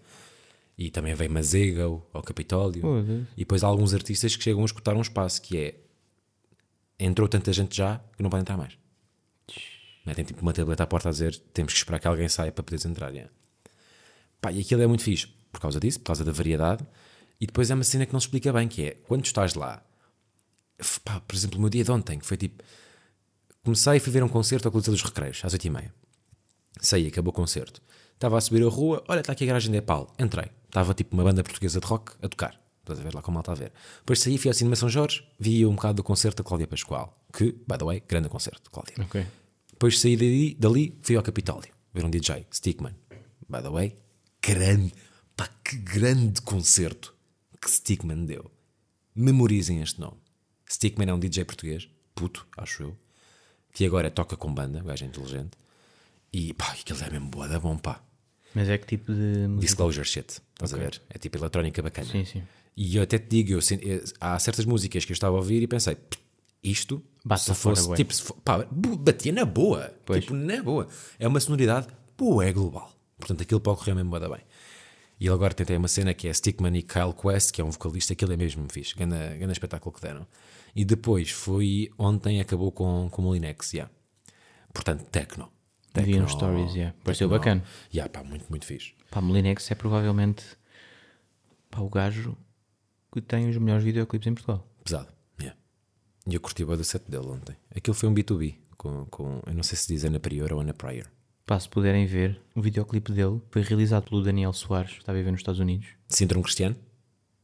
E 0.78 0.92
também 0.92 1.14
veio 1.16 1.32
Mazego 1.32 2.06
ao 2.14 2.22
Capitólio. 2.22 2.82
Foda-se. 2.82 3.26
E 3.36 3.40
depois 3.40 3.64
há 3.64 3.68
alguns 3.68 3.94
artistas 3.94 4.36
que 4.36 4.44
chegam 4.44 4.62
a 4.62 4.66
escutar 4.66 4.96
um 4.96 5.02
espaço 5.02 5.42
que 5.42 5.58
é 5.58 5.76
entrou 7.00 7.28
tanta 7.28 7.52
gente 7.54 7.76
já 7.76 8.00
que 8.16 8.22
não 8.22 8.30
pode 8.30 8.42
entrar 8.42 8.58
mais. 8.58 8.78
Metem 10.06 10.24
tipo 10.24 10.42
uma 10.42 10.54
tableta 10.54 10.84
à 10.84 10.88
porta 10.88 11.10
a 11.10 11.12
dizer 11.12 11.36
temos 11.54 11.74
que 11.74 11.80
esperar 11.80 12.00
que 12.00 12.08
alguém 12.08 12.30
saia 12.30 12.52
para 12.52 12.64
poderes 12.64 12.86
entrar. 12.86 13.10
yeah. 13.12 13.32
Pá, 14.40 14.52
e 14.52 14.62
aquilo 14.62 14.82
é 14.82 14.88
muito 14.88 15.04
fixe 15.04 15.28
por 15.52 15.60
causa 15.60 15.80
disso, 15.80 16.00
por 16.00 16.06
causa 16.08 16.24
da 16.24 16.32
variedade. 16.32 16.86
E 17.40 17.46
depois 17.46 17.70
é 17.70 17.74
uma 17.76 17.84
cena 17.84 18.06
que 18.06 18.14
não 18.14 18.20
se 18.20 18.28
explica 18.28 18.52
bem, 18.54 18.68
que 18.68 18.84
é 18.84 18.92
quando 19.08 19.22
tu 19.24 19.26
estás 19.28 19.54
lá, 19.54 19.84
pá, 21.04 21.20
por 21.20 21.36
exemplo, 21.36 21.58
o 21.58 21.62
meu 21.62 21.70
dia 21.70 21.84
de 21.84 21.92
ontem, 21.92 22.20
que 22.20 22.26
foi 22.26 22.38
tipo. 22.38 22.64
Comecei 23.64 23.98
e 23.98 24.00
fui 24.00 24.14
ver 24.14 24.24
um 24.24 24.30
concerto 24.30 24.68
ao 24.68 24.72
Coliseu 24.72 24.94
dos 24.94 25.04
Recreios, 25.04 25.42
às 25.44 25.54
8h30. 25.54 25.92
Saí, 26.80 27.08
acabou 27.08 27.32
o 27.32 27.36
concerto. 27.36 27.82
Estava 28.14 28.38
a 28.38 28.42
subir 28.42 28.66
a 28.66 28.70
rua, 28.70 29.04
olha, 29.08 29.20
está 29.20 29.34
aqui 29.34 29.44
a 29.44 29.48
garagem 29.48 29.72
da 29.72 29.78
Epal. 29.78 30.14
Entrei. 30.18 30.50
Estava 30.66 30.94
tipo 30.94 31.16
uma 31.16 31.24
banda 31.24 31.44
portuguesa 31.44 31.80
de 31.80 31.86
rock 31.86 32.14
a 32.22 32.30
tocar. 32.30 32.60
Estás 32.80 33.00
a 33.00 33.04
ver 33.04 33.14
lá 33.14 33.22
como 33.22 33.38
ela 33.38 33.42
está 33.42 33.52
a 33.52 33.56
ver. 33.56 33.74
Depois 34.00 34.20
saí, 34.20 34.38
fui 34.38 34.50
ao 34.50 34.54
Cinema 34.54 34.76
São 34.76 34.88
Jorge, 34.88 35.24
vi 35.38 35.66
um 35.66 35.76
bocado 35.76 35.98
do 35.98 36.04
concerto 36.04 36.42
da 36.42 36.48
Cláudia 36.48 36.68
Pascoal. 36.68 37.22
Que, 37.34 37.52
by 37.68 37.78
the 37.78 37.84
way, 37.84 38.04
grande 38.08 38.30
concerto, 38.30 38.72
Cláudia. 38.72 38.96
Ok. 39.00 39.26
Depois 39.72 40.00
saí 40.00 40.16
dali, 40.16 40.56
dali 40.56 40.98
fui 41.02 41.16
ao 41.16 41.24
Capitólio 41.24 41.72
ver 41.94 42.06
um 42.06 42.10
DJ, 42.10 42.48
Stickman. 42.52 42.96
By 43.50 43.62
the 43.62 43.70
way, 43.70 43.98
grande, 44.42 44.94
pá, 45.36 45.48
que 45.64 45.78
grande 45.78 46.42
concerto 46.42 47.14
que 47.62 47.70
Stickman 47.70 48.26
deu. 48.26 48.50
Memorizem 49.16 49.82
este 49.82 50.00
nome. 50.00 50.18
Stickman 50.70 51.10
é 51.10 51.14
um 51.14 51.20
DJ 51.20 51.46
português, 51.46 51.88
puto, 52.16 52.46
acho 52.58 52.84
eu, 52.84 52.98
que 53.74 53.86
agora 53.86 54.10
toca 54.12 54.36
com 54.36 54.54
banda, 54.54 54.82
gajo 54.84 55.04
é 55.06 55.08
inteligente. 55.08 55.52
E 56.34 56.54
pá, 56.54 56.72
aquilo 56.72 57.02
é 57.04 57.10
mesmo 57.10 57.30
boa 57.30 57.48
da 57.48 57.60
bom, 57.60 57.78
pá. 57.78 58.02
Mas 58.54 58.68
é 58.70 58.78
que 58.78 58.86
tipo 58.88 59.14
de 59.14 59.48
música? 59.48 59.62
Disclosure 59.62 60.06
shit, 60.08 60.42
estás 60.54 60.74
a 60.74 60.78
ver? 60.78 61.02
É 61.10 61.18
tipo 61.18 61.38
eletrónica 61.38 61.82
bacana. 61.82 62.08
Sim, 62.08 62.26
sim. 62.26 62.44
E 62.76 62.96
eu 62.98 63.04
até 63.04 63.18
te 63.18 63.28
digo, 63.30 63.54
eu, 63.54 63.62
sen- 63.62 63.80
eh, 63.84 64.04
há 64.20 64.38
certas 64.40 64.66
músicas 64.66 65.04
que 65.06 65.12
eu 65.12 65.16
estava 65.16 65.36
a 65.36 65.40
ouvir 65.40 65.62
e 65.64 65.68
pensei, 65.68 65.96
"Pff, 65.96 66.22
isto, 66.64 67.04
Bate 67.24 67.42
se 67.44 67.56
fora, 67.56 67.76
fosse, 67.76 67.88
bué." 67.88 67.96
tipo, 67.98 68.14
se 68.14 68.22
fo- 68.22 68.34
pá, 68.36 68.68
batia 68.72 69.32
na 69.32 69.46
boa, 69.46 69.94
Pois. 70.06 70.22
tipo, 70.24 70.34
na 70.36 70.62
boa. 70.62 70.88
É 71.18 71.28
uma 71.28 71.40
sonoridade, 71.40 71.88
pô, 72.16 72.42
é 72.42 72.52
global. 72.52 72.92
Portanto, 73.18 73.42
aquilo 73.42 73.60
pode 73.60 73.80
correr 73.80 73.96
mesmo 73.96 74.10
bué 74.12 74.20
da 74.20 74.30
bem. 74.30 74.42
E 75.20 75.26
ele 75.26 75.34
agora 75.34 75.54
tentei 75.54 75.76
uma 75.76 75.88
cena 75.88 76.14
que 76.14 76.28
é 76.28 76.34
Stickman 76.34 76.78
e 76.78 76.84
Kyle 76.84 77.14
Quest, 77.14 77.52
que 77.52 77.60
é 77.62 77.64
um 77.64 77.72
vocalista, 77.72 78.14
aquilo 78.14 78.34
é 78.34 78.38
mesmo 78.38 78.68
fixe, 78.72 78.94
grande 78.96 79.52
espetáculo 79.52 79.96
que 79.96 80.02
deram. 80.02 80.28
E 80.78 80.86
depois 80.86 81.32
foi, 81.32 81.90
ontem 81.98 82.40
acabou 82.40 82.72
com, 82.72 83.10
com 83.10 83.24
o 83.24 83.26
Molinex, 83.26 83.74
yeah. 83.74 83.92
Portanto, 84.72 85.06
techno. 85.10 85.52
Vi 85.96 86.20
nos 86.20 86.34
stories, 86.34 86.76
yeah. 86.76 86.96
Pareceu 87.04 87.28
bacana. 87.28 87.64
Yeah, 87.92 88.08
pá, 88.14 88.24
muito, 88.24 88.46
muito 88.48 88.64
fixe. 88.64 88.94
Pá, 89.10 89.20
Molinex 89.20 89.72
é 89.72 89.74
provavelmente 89.74 90.46
pá, 91.72 91.80
o 91.80 91.90
gajo 91.90 92.38
que 93.12 93.20
tem 93.20 93.50
os 93.50 93.58
melhores 93.58 93.84
videoclipes 93.84 94.28
em 94.28 94.36
Portugal. 94.36 94.70
Pesado. 94.84 95.08
Yeah. 95.40 95.60
E 96.28 96.36
eu 96.36 96.40
curti 96.40 96.64
o 96.64 96.78
do 96.78 96.84
set 96.84 97.10
dele 97.10 97.26
ontem. 97.26 97.56
Aquilo 97.76 97.96
foi 97.96 98.08
um 98.08 98.14
B2B. 98.14 98.58
Com, 98.78 99.08
com, 99.08 99.42
eu 99.48 99.56
não 99.56 99.64
sei 99.64 99.76
se 99.80 99.88
diz 99.88 100.06
Ana 100.06 100.20
Prior 100.20 100.54
ou 100.54 100.60
Ana 100.60 100.76
Pryor. 100.76 101.08
Pá, 101.44 101.60
se 101.60 101.68
puderem 101.68 102.06
ver, 102.06 102.40
o 102.54 102.62
videoclipe 102.62 103.12
dele 103.12 103.42
foi 103.50 103.64
realizado 103.64 104.08
pelo 104.08 104.24
Daniel 104.24 104.54
Soares, 104.54 104.92
que 104.92 105.00
está 105.00 105.12
a 105.12 105.16
viver 105.16 105.32
nos 105.32 105.40
Estados 105.40 105.60
Unidos. 105.60 105.88
Síndrome 106.08 106.44
Cristiano? 106.44 106.76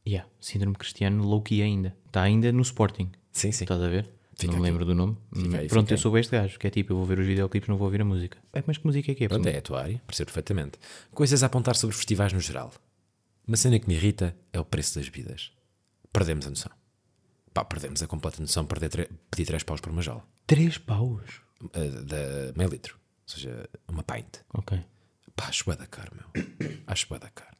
Yeah, 0.06 0.28
Síndrome 0.40 0.76
Cristiano, 0.76 1.24
low-key 1.24 1.62
ainda. 1.62 1.96
Está 2.06 2.22
ainda 2.22 2.52
no 2.52 2.62
Sporting. 2.62 3.10
Sim, 3.32 3.52
sim. 3.52 3.64
Estás 3.64 3.80
a 3.80 3.88
ver? 3.88 4.08
Fica 4.36 4.52
não 4.52 4.60
me 4.60 4.66
aqui. 4.66 4.72
lembro 4.72 4.84
do 4.84 4.94
nome. 4.94 5.16
Fica 5.34 5.58
aí, 5.58 5.68
Pronto, 5.68 5.90
eu 5.90 5.94
aí. 5.96 6.00
sou 6.00 6.18
este 6.18 6.32
gajo, 6.32 6.58
que 6.58 6.66
é 6.66 6.70
tipo, 6.70 6.92
eu 6.92 6.96
vou 6.96 7.06
ver 7.06 7.18
os 7.18 7.26
videoclipes, 7.26 7.68
não 7.68 7.76
vou 7.76 7.86
ouvir 7.86 8.00
a 8.00 8.04
música. 8.04 8.36
É, 8.52 8.62
mas 8.66 8.76
que 8.78 8.86
música 8.86 9.12
é 9.12 9.14
que 9.14 9.24
é? 9.24 9.28
Pronto, 9.28 9.46
é 9.46 9.58
a 9.58 9.62
tua 9.62 9.82
área, 9.82 10.02
percebo 10.06 10.26
perfeitamente. 10.26 10.78
Coisas 11.12 11.42
a 11.42 11.46
apontar 11.46 11.76
sobre 11.76 11.96
festivais 11.96 12.32
no 12.32 12.40
geral. 12.40 12.72
Uma 13.46 13.56
cena 13.56 13.78
que 13.78 13.86
me 13.86 13.94
irrita 13.94 14.36
é 14.52 14.58
o 14.58 14.64
preço 14.64 14.98
das 14.98 15.08
vidas. 15.08 15.52
Perdemos 16.12 16.46
a 16.46 16.50
noção. 16.50 16.72
Pá, 17.52 17.64
perdemos 17.64 18.02
a 18.02 18.06
completa 18.06 18.40
noção 18.40 18.64
de 18.64 18.68
perder 18.68 19.08
pedir 19.30 19.46
3 19.46 19.62
paus 19.62 19.80
por 19.80 19.90
uma 19.92 20.02
jola. 20.02 20.24
Três 20.46 20.78
paus. 20.78 21.40
Uh, 21.62 22.04
da 22.04 22.52
meio 22.56 22.68
litro. 22.70 22.96
Ou 22.96 23.28
seja, 23.34 23.68
uma 23.86 24.02
pint. 24.02 24.38
Ok. 24.52 24.78
Pá, 25.36 25.46
acho 25.48 25.64
da 25.76 25.86
caro, 25.86 26.12
meu. 26.16 26.44
Acho 26.86 27.08
da 27.18 27.30
caro. 27.30 27.53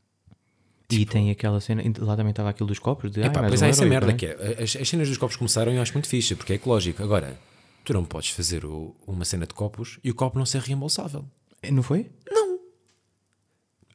E 1.01 1.07
tem 1.07 1.31
aquela 1.31 1.61
cena, 1.61 1.83
lá 1.99 2.17
também 2.17 2.31
estava 2.31 2.51
aquilo 2.51 2.67
dos 2.69 2.79
copos, 2.79 3.11
de, 3.11 3.21
Epá, 3.23 3.47
pois 3.47 3.61
um 3.61 3.65
há 3.65 3.69
essa 3.69 3.81
euro, 3.83 3.87
e 3.87 3.91
merda 3.91 4.07
pronto. 4.07 4.19
que 4.21 4.27
é. 4.27 4.63
As, 4.63 4.77
as 4.77 4.89
cenas 4.89 5.09
dos 5.09 5.19
copos 5.19 5.37
começaram 5.37 5.73
e 5.73 5.77
eu 5.77 5.83
acho 5.83 5.93
muito 5.93 6.09
fixe, 6.09 6.35
porque 6.35 6.53
é 6.53 6.57
ecológico. 6.57 7.03
Agora, 7.03 7.39
tu 7.85 7.93
não 7.93 8.05
podes 8.05 8.31
fazer 8.31 8.65
o- 8.65 8.95
uma 9.07 9.25
cena 9.25 9.47
de 9.47 9.55
copos 9.55 9.99
e 10.03 10.11
o 10.11 10.15
copo 10.15 10.39
não 10.39 10.47
ser 10.47 10.61
reembolsável. 10.63 11.25
Não 11.71 11.83
foi? 11.83 12.11
Não. 12.31 12.59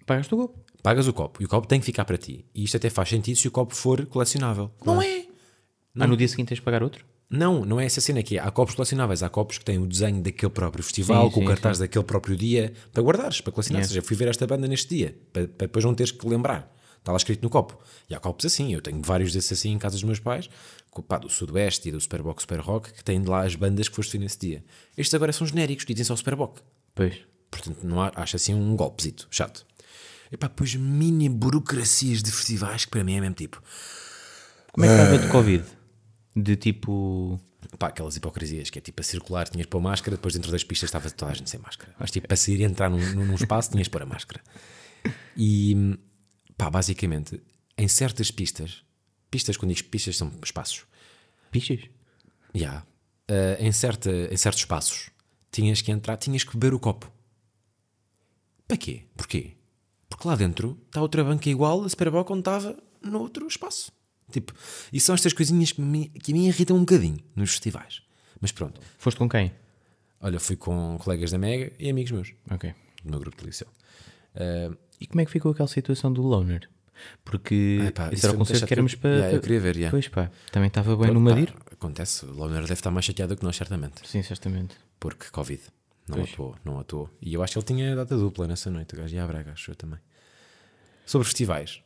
Pagaste 0.06 0.34
o 0.34 0.38
copo. 0.38 0.60
Pagas 0.82 1.08
o 1.08 1.14
copo 1.14 1.42
e 1.42 1.46
o 1.46 1.50
copo 1.50 1.68
tem 1.68 1.80
que 1.80 1.86
ficar 1.86 2.06
para 2.06 2.18
ti. 2.18 2.46
E 2.56 2.64
isto 2.64 2.78
até 2.78 2.90
faz 2.90 3.10
sentido 3.10 3.36
se 3.38 3.48
o 3.48 3.52
copo 3.52 3.76
for 3.76 4.06
colecionável. 4.06 4.72
Não 4.86 5.02
é? 5.02 5.26
Ah, 6.00 6.08
no 6.08 6.16
dia 6.16 6.28
seguinte 6.28 6.48
tens 6.50 6.56
de 6.58 6.62
pagar 6.62 6.82
outro? 6.82 7.06
Não, 7.30 7.64
não 7.66 7.80
é 7.80 7.86
essa 7.86 8.00
cena 8.02 8.22
aqui. 8.22 8.40
Há 8.40 8.50
copos 8.50 8.74
colecionáveis, 8.74 9.22
há 9.22 9.30
copos 9.30 9.58
que 9.60 9.66
têm 9.66 9.78
o 9.78 9.86
desenho 9.86 10.22
daquele 10.22 10.52
próprio 10.52 10.84
festival, 10.84 11.26
Sim, 11.28 11.32
com 11.34 11.40
sim, 11.42 11.46
o 11.46 11.50
cartaz 11.50 11.78
daquele 11.78 12.04
próprio 12.06 12.36
dia, 12.36 12.74
para 12.94 13.04
guardares, 13.04 13.42
para 13.42 13.52
colecionar. 13.52 13.84
Ou 13.84 13.88
seja, 13.90 14.02
fui 14.02 14.16
ver 14.16 14.30
esta 14.30 14.48
banda 14.48 14.68
neste 14.68 14.96
dia, 14.96 15.16
para, 15.32 15.48
para 15.48 15.68
depois 15.68 15.84
não 15.86 15.94
teres 15.94 16.12
que 16.12 16.28
lembrar. 16.28 16.74
Está 17.00 17.12
lá 17.12 17.18
escrito 17.18 17.42
no 17.42 17.50
copo. 17.50 17.78
E 18.10 18.14
há 18.14 18.20
copos 18.20 18.46
assim, 18.46 18.74
eu 18.74 18.82
tenho 18.82 19.02
vários 19.02 19.34
desses 19.34 19.52
assim 19.54 19.72
em 19.72 19.78
casa 19.80 19.96
dos 19.96 20.04
meus 20.04 20.20
pais, 20.20 20.50
pá, 21.08 21.18
do 21.18 21.30
Sudoeste 21.30 21.90
e 21.90 21.92
do 21.92 22.00
Superboc 22.00 22.40
Super 22.42 22.60
Rock, 22.60 22.94
que 22.94 23.04
têm 23.04 23.24
lá 23.24 23.44
as 23.46 23.56
bandas 23.56 23.88
que 23.88 23.96
foste 23.96 24.14
ver 24.18 24.24
nesse 24.24 24.38
dia. 24.40 24.64
Estes 24.98 25.14
agora 25.14 25.32
são 25.32 25.48
genéricos, 25.48 25.86
dizem 25.86 26.04
só 26.06 26.16
Superboc. 26.16 26.60
Pois. 26.94 27.18
Portanto, 27.50 27.80
não 27.84 28.02
há, 28.02 28.12
acho 28.16 28.36
assim 28.36 28.54
um 28.54 28.76
golpezito, 28.76 29.28
chato. 29.32 29.66
E 30.32 30.38
pá, 30.38 30.48
depois 30.48 30.76
mini 30.76 31.28
burocracias 31.30 32.22
de 32.22 32.32
festivais 32.32 32.86
que 32.86 32.92
para 32.92 33.04
mim 33.04 33.16
é 33.16 33.22
mesmo 33.22 33.36
tipo. 33.36 33.62
Como 34.72 34.86
é 34.86 34.88
que 34.90 35.02
estava 35.02 35.18
de 35.18 35.32
Covid? 35.32 35.64
De 36.36 36.56
tipo. 36.56 37.40
Pá, 37.80 37.88
aquelas 37.88 38.16
hipocrisias 38.16 38.70
que 38.70 38.78
é 38.78 38.82
tipo 38.82 39.02
a 39.02 39.04
circular, 39.04 39.48
tinhas 39.50 39.66
pôr 39.68 39.82
máscara, 39.82 40.16
depois 40.16 40.34
dentro 40.34 40.52
das 40.52 40.64
pistas 40.64 40.88
estava 40.90 41.10
toda 41.10 41.32
a 41.32 41.34
gente 41.36 41.50
sem 41.50 41.60
máscara. 41.60 41.94
Mas 42.00 42.12
tipo, 42.12 42.28
para 42.30 42.38
sair 42.38 42.60
e 42.60 42.64
entrar 42.64 42.90
num, 42.90 43.00
num- 43.14 43.34
espaço 43.36 43.72
tinhas 43.72 43.88
pôr 43.88 44.02
a 44.04 44.06
máscara. 44.06 44.42
E 45.36 45.98
pá, 46.60 46.70
basicamente, 46.70 47.42
em 47.78 47.88
certas 47.88 48.30
pistas, 48.30 48.84
pistas, 49.32 49.56
quando 49.56 49.74
digo 49.74 49.88
pistas, 49.88 50.18
são 50.18 50.30
espaços. 50.44 50.86
Pichas? 51.50 51.80
Já. 52.54 52.86
eh, 53.30 53.58
em, 53.62 53.72
certa, 53.72 54.12
em 54.12 54.36
certos 54.36 54.62
espaços, 54.62 55.10
tinhas 55.52 55.82
que 55.82 55.90
entrar, 55.92 56.18
tinhas 56.18 56.44
que 56.44 56.52
beber 56.58 56.74
o 56.74 56.80
copo. 56.80 57.10
Para 58.68 58.76
quê? 58.78 59.04
Porquê? 59.16 59.54
Porque 60.10 60.28
lá 60.28 60.36
dentro 60.36 60.78
está 60.88 61.02
outra 61.02 61.24
banca 61.24 61.50
igual 61.50 61.84
a 61.84 61.90
Superboc 61.90 62.30
onde 62.32 62.42
estava 62.42 62.78
no 63.02 63.20
outro 63.20 63.48
espaço. 63.48 63.92
Tipo, 64.32 64.54
e 64.92 65.00
são 65.00 65.16
estas 65.16 65.32
coisinhas 65.34 65.72
que 65.72 65.80
me, 65.82 66.10
que 66.10 66.34
me 66.34 66.48
irritam 66.48 66.76
um 66.76 66.82
bocadinho 66.82 67.20
nos 67.36 67.52
festivais. 67.52 68.02
Mas 68.42 68.52
pronto. 68.52 68.80
Foste 68.98 69.18
com 69.18 69.30
quem? 69.30 69.52
Olha, 70.20 70.40
fui 70.40 70.56
com 70.56 70.98
colegas 71.00 71.32
da 71.32 71.38
Mega 71.38 71.72
e 71.80 71.90
amigos 71.90 72.12
meus, 72.12 72.34
Ok. 72.52 72.74
do 73.04 73.10
meu 73.12 73.20
grupo 73.20 73.38
de 73.38 73.46
liceu. 73.46 73.68
E 75.00 75.08
como 75.08 75.22
é 75.22 75.26
que 75.26 75.32
ficou 75.32 75.52
aquela 75.52 75.68
situação 75.68 76.12
do 76.12 76.22
loner? 76.22 76.70
Porque 77.24 77.80
Ah, 77.88 77.92
pá, 77.94 78.10
esse 78.12 78.26
era 78.26 78.36
o 78.36 78.38
concerto 78.38 78.60
chato 78.60 78.68
que 78.68 78.74
éramos 78.74 78.96
para. 78.96 79.10
Yeah, 79.12 79.36
eu 79.38 79.42
queria 79.42 79.60
ver, 79.60 79.76
yeah. 79.78 79.92
Pois 79.92 80.08
pá, 80.10 80.30
também 80.52 80.68
estava 80.68 80.96
bem 80.98 81.12
no 81.12 81.24
Pá, 81.24 81.30
Madir? 81.30 81.54
acontece, 81.72 82.26
o 82.26 82.32
Loner 82.34 82.62
deve 82.62 82.74
estar 82.74 82.92
mais 82.92 83.06
chateado 83.06 83.38
que 83.38 83.44
nós, 83.44 83.56
certamente. 83.56 84.06
Sim, 84.08 84.22
certamente. 84.22 84.76
Porque 85.00 85.28
Covid. 85.32 85.62
Não 86.10 86.18
Pois. 86.18 86.34
atuou, 86.34 86.56
não 86.66 86.80
atuou. 86.80 87.10
E 87.22 87.34
eu 87.34 87.42
acho 87.44 87.54
que 87.54 87.60
ele 87.60 87.66
tinha 87.66 87.96
data 87.96 88.18
dupla 88.18 88.48
nessa 88.48 88.70
noite, 88.70 88.96
o 88.96 88.98
gajo 88.98 89.16
ia 89.16 89.24
à 89.24 89.28
Braga, 89.28 89.54
acho 89.54 89.72
eu 89.72 89.76
também. 89.76 90.00
Sobre 91.06 91.26
festivais. 91.26 91.82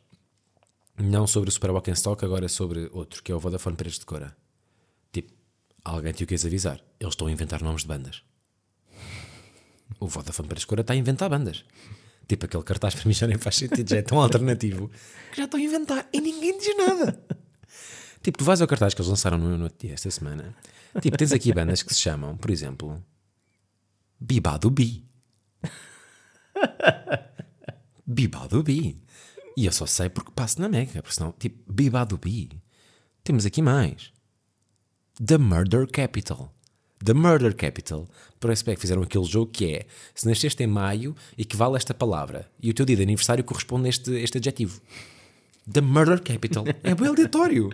Não 0.98 1.26
sobre 1.26 1.48
o 1.48 1.52
Superboc 1.52 1.86
em 1.88 1.92
Stock, 1.92 2.24
agora 2.24 2.48
sobre 2.48 2.88
outro, 2.92 3.22
que 3.22 3.30
é 3.30 3.34
o 3.34 3.38
Vodafone 3.38 3.76
Paredes 3.76 3.98
de 3.98 4.06
Cora. 4.06 4.34
Tipo, 5.12 5.32
alguém 5.84 6.12
te 6.12 6.24
o 6.24 6.26
quis 6.26 6.44
avisar. 6.46 6.80
Eles 6.98 7.12
estão 7.12 7.26
a 7.26 7.30
inventar 7.32 7.62
nomes 7.62 7.82
de 7.82 7.88
bandas. 7.88 8.22
O 10.00 10.06
Vodafone 10.08 10.48
Paredes 10.48 10.62
de 10.62 10.66
Cora 10.68 10.80
está 10.80 10.92
a 10.92 10.96
inventar 10.96 11.28
bandas. 11.28 11.64
Tipo, 12.26 12.46
aquele 12.46 12.62
cartaz 12.62 12.94
para 12.94 13.04
mim 13.06 13.12
já 13.12 13.26
nem 13.26 13.38
faz 13.38 13.56
sentido, 13.56 13.88
já 13.88 13.98
é 13.98 14.02
tão 14.02 14.20
alternativo 14.20 14.88
que 15.30 15.36
já 15.36 15.44
estão 15.44 15.60
a 15.60 15.62
inventar 15.62 16.08
e 16.12 16.20
ninguém 16.20 16.58
diz 16.58 16.76
nada. 16.76 17.22
Tipo, 18.22 18.38
tu 18.38 18.44
vais 18.44 18.62
ao 18.62 18.66
cartaz 18.66 18.94
que 18.94 19.02
eles 19.02 19.10
lançaram 19.10 19.36
no, 19.36 19.58
no 19.58 19.68
dia, 19.68 19.92
esta 19.92 20.10
semana. 20.10 20.56
Tipo, 20.98 21.14
tens 21.18 21.30
aqui 21.30 21.52
bandas 21.52 21.82
que 21.82 21.92
se 21.92 22.00
chamam, 22.00 22.34
por 22.38 22.50
exemplo, 22.50 23.04
Bibado 24.18 24.70
Bi. 24.70 25.04
Bibado 28.06 28.62
Bi. 28.62 28.98
E 29.56 29.66
eu 29.66 29.72
só 29.72 29.84
sei 29.84 30.08
porque 30.08 30.32
passo 30.34 30.58
na 30.58 30.70
Mega, 30.70 31.02
porque 31.02 31.14
senão, 31.14 31.32
tipo, 31.32 31.70
Bibado 31.70 32.16
Bi. 32.16 32.50
Temos 33.22 33.44
aqui 33.44 33.60
mais. 33.60 34.10
The 35.22 35.36
Murder 35.36 35.86
Capital. 35.90 36.50
The 37.04 37.12
Murder 37.12 37.54
Capital. 37.54 38.08
Parece 38.40 38.64
bem 38.64 38.74
que 38.74 38.80
fizeram 38.80 39.02
aquele 39.02 39.24
jogo 39.24 39.50
que 39.50 39.74
é: 39.74 39.86
se 40.14 40.26
nasceste 40.26 40.62
em 40.62 40.66
maio, 40.66 41.14
equivale 41.36 41.74
a 41.74 41.76
esta 41.76 41.92
palavra. 41.92 42.50
E 42.62 42.70
o 42.70 42.74
teu 42.74 42.86
dia 42.86 42.96
de 42.96 43.02
aniversário 43.02 43.44
corresponde 43.44 43.86
a 43.86 43.88
este, 43.90 44.10
este 44.12 44.38
adjetivo. 44.38 44.80
The 45.70 45.80
Murder 45.80 46.22
Capital. 46.22 46.64
É 46.82 46.94
bem 46.94 47.08
aleatório. 47.08 47.70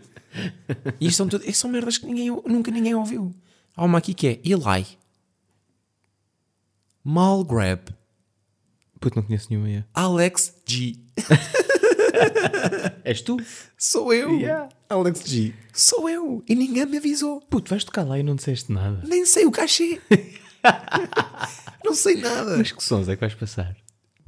E 1.00 1.06
isto 1.06 1.16
são, 1.16 1.28
tudo, 1.28 1.44
isto 1.44 1.60
são 1.60 1.70
merdas 1.70 1.98
que 1.98 2.06
ninguém, 2.06 2.30
nunca 2.46 2.70
ninguém 2.70 2.94
ouviu. 2.94 3.34
Há 3.76 3.84
uma 3.84 3.98
aqui 3.98 4.14
que 4.14 4.26
é 4.28 4.40
Eli. 4.44 4.86
Malgrab. 7.02 7.92
Puto, 9.00 9.16
não 9.16 9.22
conheço 9.22 9.48
nenhuma. 9.50 9.86
Alex 9.94 10.54
G. 10.66 10.96
És 13.04 13.22
tu? 13.22 13.38
Sou 13.76 14.12
eu. 14.12 14.38
Yeah. 14.38 14.68
Alex 14.88 15.22
G. 15.24 15.54
Sou 15.72 16.08
eu. 16.08 16.42
E 16.48 16.54
ninguém 16.54 16.86
me 16.86 16.98
avisou. 16.98 17.40
Puto, 17.42 17.70
vais 17.70 17.84
tocar 17.84 18.04
lá 18.04 18.18
e 18.18 18.22
não 18.22 18.34
disseste 18.34 18.72
nada. 18.72 19.02
Nem 19.06 19.24
sei 19.26 19.46
o 19.46 19.50
cachê. 19.50 20.00
não 21.84 21.94
sei 21.94 22.16
nada. 22.16 22.56
Mas 22.56 22.72
que 22.72 22.82
sons 22.82 23.08
é 23.08 23.14
que 23.14 23.20
vais 23.20 23.34
passar? 23.34 23.76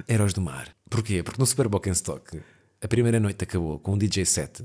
Heróis 0.07 0.33
do 0.33 0.41
Mar. 0.41 0.67
Porquê? 0.89 1.23
Porque 1.23 1.39
no 1.39 1.45
Super 1.45 1.67
Bowl 1.67 1.81
em 1.85 1.91
Stock, 1.91 2.41
a 2.81 2.87
primeira 2.87 3.19
noite 3.19 3.43
acabou 3.43 3.79
com 3.79 3.93
um 3.93 3.97
DJ 3.97 4.25
set 4.25 4.63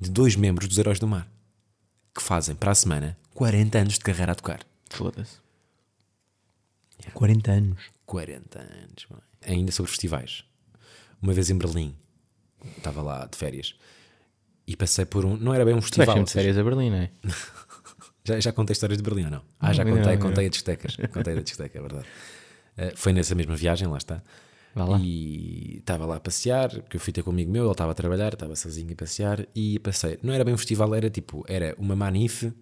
de 0.00 0.10
dois 0.10 0.36
membros 0.36 0.68
dos 0.68 0.78
Heróis 0.78 0.98
do 0.98 1.06
Mar 1.06 1.28
que 2.18 2.24
fazem 2.24 2.56
para 2.56 2.72
a 2.72 2.74
semana 2.74 3.16
40 3.32 3.78
anos 3.78 3.94
de 3.94 4.00
carreira 4.00 4.32
a 4.32 4.34
tocar. 4.34 4.60
Foda-se. 4.90 5.36
40 7.14 7.52
anos. 7.52 7.82
40 8.04 8.58
anos. 8.58 9.06
mãe. 9.08 9.20
Ainda 9.46 9.70
sobre 9.70 9.90
festivais. 9.92 10.44
Uma 11.22 11.32
vez 11.32 11.48
em 11.48 11.56
Berlim, 11.56 11.96
estava 12.76 13.02
lá 13.02 13.26
de 13.26 13.36
férias 13.36 13.74
e 14.66 14.76
passei 14.76 15.04
por 15.04 15.24
um. 15.24 15.36
Não 15.36 15.54
era 15.54 15.64
bem 15.64 15.74
um 15.74 15.78
Tu 15.78 15.82
festival. 15.84 16.16
ou 16.18 16.24
de 16.24 16.30
seja, 16.30 16.40
férias 16.42 16.58
a 16.58 16.62
Berlim, 16.64 16.90
não 16.90 16.96
é? 16.98 17.10
já, 18.24 18.40
já 18.40 18.52
contei 18.52 18.72
histórias 18.72 18.98
de 18.98 19.02
Berlim 19.04 19.24
ou 19.24 19.30
não? 19.30 19.42
Ah, 19.60 19.72
já 19.72 19.84
Não, 19.84 19.92
contei, 19.92 20.12
não, 20.16 20.20
não. 20.20 20.28
contei 20.28 20.46
a 20.46 20.48
discotecas. 20.50 20.96
Contei 21.12 21.36
a 21.38 21.40
discoteca, 21.42 21.78
é 21.78 21.80
verdade. 21.80 22.06
Eh, 22.76 22.92
foi 22.94 23.12
nessa 23.12 23.34
mesma 23.34 23.56
viagem, 23.56 23.88
lá 23.88 23.96
está. 23.98 24.22
Lá. 24.76 24.98
E 25.02 25.78
estava 25.78 26.06
lá 26.06 26.16
a 26.16 26.20
passear, 26.20 26.68
porque 26.70 26.96
eu 26.96 27.00
fui 27.00 27.12
ter 27.12 27.22
com 27.24 27.30
amigo 27.30 27.50
meu, 27.50 27.64
ele 27.64 27.72
estava 27.72 27.90
a 27.90 27.94
trabalhar, 27.94 28.34
estava 28.34 28.54
sozinho 28.54 28.92
a 28.92 28.94
passear 28.96 29.44
e 29.54 29.78
passei. 29.80 30.18
Não 30.22 30.32
era 30.32 30.44
bem 30.44 30.54
um 30.54 30.58
festival, 30.58 30.94
era 30.94 31.10
tipo, 31.10 31.44
era 31.48 31.74
uma 31.78 31.96
manif 31.96 32.52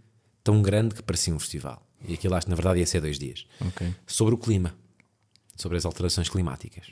tão 0.43 0.63
grande 0.63 0.95
que 0.95 1.03
parecia 1.03 1.35
um 1.35 1.39
festival. 1.39 1.85
E 2.09 2.15
aquilo 2.15 2.35
acho 2.35 2.47
que 2.47 2.51
na 2.51 2.57
verdade 2.57 2.79
ia 2.81 2.87
ser 2.87 3.01
dois 3.01 3.19
dias. 3.19 3.47
Ok. 3.61 3.93
Sobre 4.07 4.35
o 4.35 4.39
clima, 4.39 4.75
sobre 5.57 5.77
as 5.77 5.85
alterações 5.85 6.29
climáticas. 6.31 6.87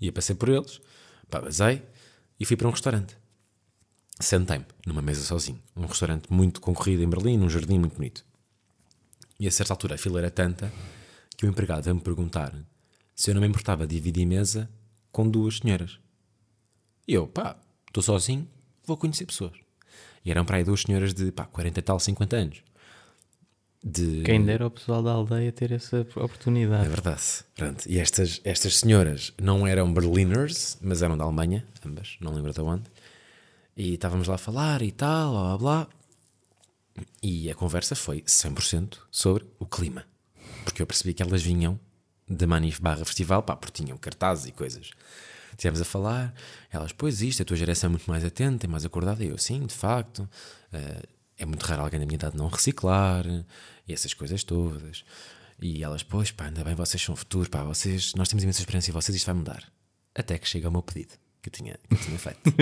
E 0.00 0.06
eu 0.06 0.12
passei 0.12 0.36
por 0.36 0.48
eles, 0.48 0.80
pá, 1.32 1.40
basei 1.40 1.82
e 2.38 2.44
fui 2.44 2.56
para 2.56 2.68
um 2.68 2.70
restaurante. 2.70 3.16
Sentei-me 4.20 4.66
numa 4.86 5.00
mesa 5.00 5.22
sozinho. 5.22 5.60
Um 5.74 5.86
restaurante 5.86 6.30
muito 6.30 6.60
concorrido 6.60 7.02
em 7.02 7.08
Berlim, 7.08 7.38
num 7.38 7.48
jardim 7.48 7.78
muito 7.78 7.96
bonito. 7.96 8.24
E 9.40 9.48
a 9.48 9.50
certa 9.50 9.72
altura 9.72 9.94
a 9.94 9.98
fila 9.98 10.20
era 10.20 10.30
tanta 10.30 10.70
que 11.36 11.46
o 11.46 11.48
empregado 11.48 11.84
veio-me 11.84 12.02
perguntar 12.02 12.54
se 13.16 13.30
eu 13.30 13.34
não 13.34 13.40
me 13.40 13.48
importava 13.48 13.86
dividir 13.86 14.26
mesa 14.26 14.70
com 15.10 15.28
duas 15.28 15.56
senhoras. 15.56 15.98
E 17.08 17.14
eu, 17.14 17.26
pá, 17.26 17.56
estou 17.88 18.02
sozinho, 18.02 18.46
vou 18.84 18.96
conhecer 18.96 19.24
pessoas. 19.24 19.54
E 20.24 20.30
eram 20.30 20.44
para 20.44 20.58
aí 20.58 20.64
duas 20.64 20.82
senhoras 20.82 21.14
de, 21.14 21.32
pá, 21.32 21.46
40 21.46 21.80
e 21.80 21.82
tal, 21.82 21.98
50 21.98 22.36
anos. 22.36 22.62
De... 23.84 24.22
Quem 24.22 24.44
dera 24.44 24.66
o 24.66 24.70
pessoal 24.70 25.02
da 25.02 25.10
aldeia 25.10 25.50
ter 25.50 25.72
essa 25.72 25.96
É 25.98 26.00
oportunidade. 26.22 26.88
verdade. 26.88 27.22
Pronto. 27.56 27.84
E 27.88 27.98
estas, 27.98 28.40
estas 28.44 28.76
senhoras 28.78 29.32
não 29.40 29.66
eram 29.66 29.92
Berliners, 29.92 30.78
mas 30.80 31.02
eram 31.02 31.16
da 31.18 31.24
Alemanha, 31.24 31.66
ambas, 31.84 32.16
não 32.20 32.32
lembro 32.32 32.52
de 32.52 32.60
onde. 32.60 32.84
E 33.76 33.94
estávamos 33.94 34.28
lá 34.28 34.36
a 34.36 34.38
falar 34.38 34.82
e 34.82 34.92
tal, 34.92 35.32
blá 35.32 35.42
blá 35.42 35.58
blá. 35.58 35.88
E 37.22 37.50
a 37.50 37.54
conversa 37.54 37.94
foi 37.96 38.20
100% 38.22 38.98
sobre 39.10 39.44
o 39.58 39.66
clima. 39.66 40.04
Porque 40.64 40.80
eu 40.82 40.86
percebi 40.86 41.12
que 41.14 41.22
elas 41.22 41.42
vinham 41.42 41.80
da 42.28 42.46
Manif 42.46 42.80
barra 42.80 43.04
Festival, 43.04 43.42
pá, 43.42 43.56
porque 43.56 43.82
tinham 43.82 43.96
cartazes 43.98 44.46
e 44.46 44.52
coisas. 44.52 44.90
Estivemos 45.50 45.80
a 45.80 45.84
falar, 45.84 46.32
elas, 46.70 46.92
pois 46.92 47.20
isto, 47.20 47.42
a 47.42 47.44
tua 47.44 47.56
geração 47.56 47.88
é 47.88 47.90
muito 47.90 48.08
mais 48.08 48.24
atenta, 48.24 48.66
é 48.66 48.68
mais 48.68 48.84
acordada. 48.84 49.24
E 49.24 49.28
eu, 49.28 49.38
sim, 49.38 49.66
de 49.66 49.74
facto. 49.74 50.28
eh, 50.72 51.02
é 51.42 51.46
muito 51.46 51.64
raro 51.64 51.82
alguém 51.82 51.98
da 51.98 52.06
minha 52.06 52.14
idade 52.14 52.36
não 52.36 52.46
reciclar 52.46 53.26
e 53.86 53.92
essas 53.92 54.14
coisas 54.14 54.44
todas. 54.44 55.04
E 55.60 55.82
elas, 55.82 56.04
pois 56.04 56.30
pá, 56.30 56.44
ainda 56.44 56.62
bem 56.62 56.74
vocês 56.74 57.02
são 57.02 57.14
o 57.14 57.16
futuro, 57.16 57.50
pá, 57.50 57.64
vocês, 57.64 58.14
nós 58.14 58.28
temos 58.28 58.44
imensa 58.44 58.60
experiência 58.60 58.92
e 58.92 58.92
vocês 58.92 59.16
isto 59.16 59.26
vai 59.26 59.34
mudar. 59.34 59.64
Até 60.14 60.38
que 60.38 60.48
chega 60.48 60.68
o 60.68 60.72
meu 60.72 60.82
pedido, 60.82 61.14
que 61.42 61.48
eu 61.48 61.52
tinha, 61.52 61.76
que 61.88 61.94
eu 61.94 61.98
tinha 61.98 62.18
feito. 62.18 62.42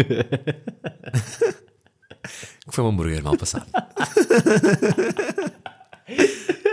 que 2.66 2.70
foi 2.70 2.84
um 2.84 2.88
hambúrguer 2.88 3.22
mal 3.22 3.36
passado. 3.36 3.66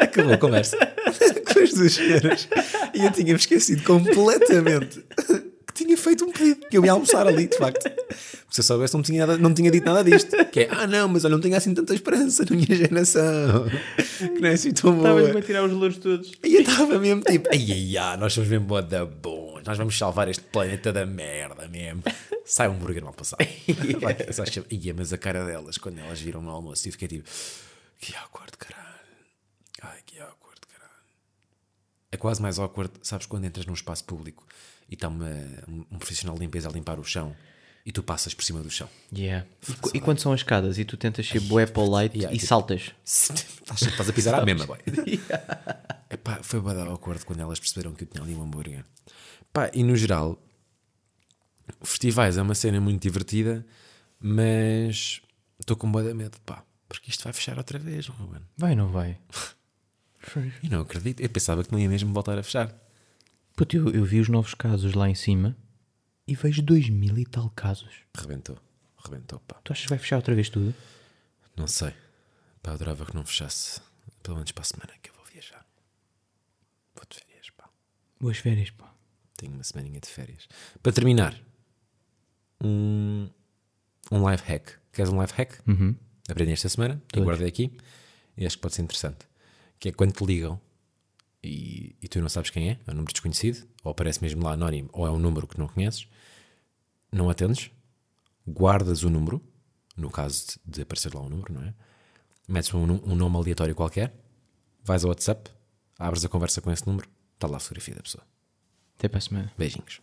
Acabou 0.02 0.34
a 0.34 0.38
conversa 0.38 0.78
com 0.78 1.60
as 1.60 1.74
duas 1.74 1.94
senhoras 1.94 2.48
e 2.94 3.04
eu 3.04 3.12
tinha-me 3.12 3.40
esquecido 3.40 3.84
completamente 3.84 5.04
tinha 5.78 5.98
feito 5.98 6.26
um 6.26 6.32
pedido, 6.32 6.68
que 6.70 6.78
eu 6.78 6.84
ia 6.86 6.92
almoçar 6.92 7.26
ali, 7.28 7.48
de 7.48 7.58
facto. 7.58 7.84
Se 8.50 8.62
eu 8.62 8.64
soubesse, 8.64 8.94
não 8.94 9.02
tinha, 9.04 9.26
nada- 9.26 9.38
não 9.38 9.54
tinha 9.54 9.70
dito 9.70 9.86
nada 9.86 10.04
disto. 10.04 10.36
Que 10.46 10.62
é, 10.62 10.68
ah 10.72 10.88
não, 10.88 11.08
mas 11.08 11.24
eu 11.24 11.30
não 11.30 11.40
tenho 11.40 11.56
assim 11.56 11.74
tanta 11.74 11.94
esperança 11.94 12.44
na 12.50 12.56
minha 12.56 12.76
geração. 12.76 13.66
Que 14.18 14.40
não 14.40 14.48
é 14.50 14.54
assim 14.54 14.72
tão 14.72 14.94
boa. 14.96 15.10
Estavas-me 15.10 15.40
a 15.40 15.44
tirar 15.44 15.64
os 15.66 15.72
louros 15.74 15.98
todos. 15.98 16.32
E 16.44 16.56
eu 16.56 16.62
estava 16.62 16.98
mesmo 16.98 17.22
tipo, 17.24 17.50
ai 17.52 17.66
ai 17.72 17.98
ai, 17.98 18.18
nós 18.18 18.34
somos 18.34 18.50
mesmo 18.50 18.66
boa 18.66 18.82
da 18.82 19.06
bons, 19.06 19.64
nós 19.66 19.78
vamos 19.78 19.98
salvar 19.98 20.28
este 20.30 20.44
planeta 20.46 20.92
da 20.94 21.06
merda 21.06 21.68
mesmo. 21.68 22.02
Sai 22.46 22.68
um 22.70 22.72
hambúrguer 22.74 23.04
mal 23.04 23.14
passado. 23.14 23.46
Ia, 24.72 24.94
mas 24.94 25.12
a 25.14 25.18
cara 25.18 25.46
delas, 25.46 25.78
quando 25.78 26.00
elas 26.00 26.20
viram 26.22 26.42
no 26.42 26.50
almoço, 26.50 26.88
e 26.88 26.92
fiquei 26.92 27.08
tipo, 27.10 27.30
que 28.00 28.16
awkward, 28.16 28.54
caralho. 28.58 28.88
Ai, 29.82 29.98
que 30.06 30.20
awkward, 30.20 30.62
caralho. 30.72 30.92
É 32.12 32.18
quase 32.18 32.42
mais 32.42 32.58
awkward, 32.58 32.92
sabes, 33.04 33.26
quando 33.28 33.46
entras 33.46 33.66
num 33.66 33.74
espaço 33.74 34.04
público 34.06 34.46
e 34.90 34.94
está 34.94 35.10
um, 35.10 35.84
profissional 35.98 36.36
de 36.36 36.42
limpeza 36.42 36.70
a 36.70 36.72
limpar 36.72 37.00
o 37.00 37.04
chão 37.04 37.36
e 37.86 37.92
tu 37.92 38.04
passas 38.04 38.34
por 38.34 38.44
cima 38.44 38.62
do 38.62 38.70
chão. 38.70 38.90
Yeah. 39.16 39.48
E, 39.94 39.98
e 39.98 40.02
quando 40.02 40.20
são 40.20 40.34
as 40.34 40.42
escadas 40.42 40.78
e 40.78 40.86
tu 40.86 40.98
tentas 40.98 41.26
ser 41.28 41.40
bué 41.42 41.66
polite 41.66 42.18
Yeah, 42.18 42.36
e 42.36 42.38
tipo- 42.38 42.48
saltas. 42.48 42.92
Estás, 43.06 44.10
a 44.10 44.14
pisar 44.14 44.36
à 44.36 44.46
mesma, 44.46 44.66
boy. 44.66 44.78
Epá, 46.10 46.40
foi 46.42 46.60
bada 46.60 46.84
awkward 46.84 47.26
quando 47.26 47.42
elas 47.42 47.60
perceberam 47.60 47.94
que 47.94 48.04
eu 48.04 48.08
tinha 48.08 48.24
ali 48.24 48.34
um 48.36 48.44
hambúrguer. 48.44 48.84
Pá, 49.54 49.70
e 49.74 49.84
no 49.84 49.96
geral, 49.96 50.42
festivais 51.82 52.38
é 52.38 52.42
uma 52.42 52.56
cena 52.56 52.80
muito 52.82 53.02
divertida, 53.02 53.66
mas 54.20 55.22
estou 55.60 55.76
com 55.78 55.92
boa 55.92 56.04
de 56.04 56.14
medo, 56.14 56.38
pá, 56.46 56.64
porque 56.88 57.10
isto 57.10 57.24
vai 57.24 57.34
fechar 57.34 57.58
outra 57.58 57.80
vez, 57.80 58.08
Ruben. 58.08 58.42
Vai 58.58 58.72
ou 58.72 58.78
não 58.78 58.92
vai? 58.92 59.18
E 60.62 60.68
não 60.68 60.82
acredito, 60.82 61.22
eu 61.22 61.30
pensava 61.30 61.64
que 61.64 61.72
não 61.72 61.80
ia 61.80 61.88
mesmo 61.88 62.12
voltar 62.14 62.38
a 62.38 62.44
fechar. 62.44 62.76
Puto, 63.58 63.76
eu, 63.76 63.90
eu 63.90 64.06
vi 64.06 64.20
os 64.20 64.30
novos 64.30 64.54
casos 64.54 64.94
lá 64.94 65.10
em 65.10 65.16
cima 65.16 65.58
e 66.28 66.36
vejo 66.36 66.62
dois 66.62 66.90
mil 66.90 67.18
e 67.18 67.26
tal 67.26 67.50
casos. 67.50 67.92
Rebentou, 68.16 68.56
rebentou, 69.04 69.40
pá. 69.40 69.60
Tu 69.64 69.74
achas 69.74 69.86
que 69.86 69.90
vai 69.90 69.98
fechar 69.98 70.18
outra 70.18 70.36
vez 70.36 70.48
tudo? 70.48 70.76
Não 71.56 71.66
sei, 71.66 71.92
pá, 72.62 72.74
adorava 72.74 73.04
que 73.04 73.16
não 73.16 73.26
fechasse, 73.26 73.82
pelo 74.22 74.36
menos 74.36 74.52
para 74.52 74.62
a 74.62 74.66
semana 74.66 74.94
que 75.02 75.10
eu 75.10 75.16
vou 75.16 75.26
viajar. 75.26 75.66
Vou 76.96 77.04
de 77.10 77.18
férias, 77.18 77.50
pá. 77.50 77.68
Boas 78.22 78.38
férias, 78.38 78.70
pá. 78.70 78.94
Tenho 79.36 79.54
uma 79.54 79.64
semaninha 79.64 80.00
de 80.00 80.08
férias. 80.08 80.48
Para 80.84 80.92
terminar, 80.92 81.36
um, 82.64 83.28
um 84.12 84.30
life 84.30 84.44
hack. 84.48 84.70
Queres 84.94 85.12
um 85.12 85.20
life 85.20 85.34
hack? 85.34 85.64
Aprendi 86.30 86.52
esta 86.52 86.70
semana 86.70 87.02
e 87.12 87.20
guardei 87.22 87.48
aqui. 87.48 87.76
E 88.38 88.46
acho 88.46 88.56
que 88.58 88.62
pode 88.62 88.76
ser 88.76 88.84
interessante. 88.84 89.26
Que 89.80 89.90
é 89.90 89.92
quando 89.92 90.14
te 90.14 90.24
ligam 90.24 90.62
e, 91.44 91.96
e 92.02 92.08
tu 92.08 92.22
não 92.22 92.30
sabes 92.30 92.50
quem 92.50 92.70
é, 92.70 92.80
é 92.86 92.92
um 92.92 92.96
número 92.96 93.14
desconhecido, 93.14 93.68
ou 93.84 93.92
aparece 93.92 94.22
mesmo 94.22 94.44
lá 94.44 94.54
anónimo, 94.54 94.90
ou 94.94 95.06
é 95.06 95.12
um 95.12 95.20
número 95.20 95.48
que 95.48 95.58
não 95.58 95.68
conheces, 95.68 96.08
não 97.12 97.30
atendes, 97.30 97.72
guardas 98.48 99.04
o 99.04 99.10
número, 99.10 99.42
no 99.96 100.10
caso 100.10 100.46
de, 100.66 100.76
de 100.76 100.82
aparecer 100.82 101.14
lá 101.14 101.22
um 101.22 101.30
número, 101.30 101.54
não 101.54 101.64
é? 101.64 101.74
Metes 102.48 102.74
um, 102.74 102.84
um 102.84 103.16
nome 103.16 103.36
aleatório 103.36 103.76
qualquer, 103.76 104.14
vais 104.84 105.04
ao 105.04 105.10
WhatsApp, 105.10 105.50
abres 106.00 106.24
a 106.24 106.30
conversa 106.30 106.62
com 106.62 106.72
esse 106.72 106.88
número, 106.88 107.10
está 107.34 107.48
lá 107.48 107.58
a 107.58 107.60
fotografia 107.60 107.96
da 107.96 108.02
pessoa. 108.02 108.24
Até 108.98 109.08
para 109.08 109.20
a 109.20 109.22
semana. 109.22 109.54
Beijinhos. 109.58 110.02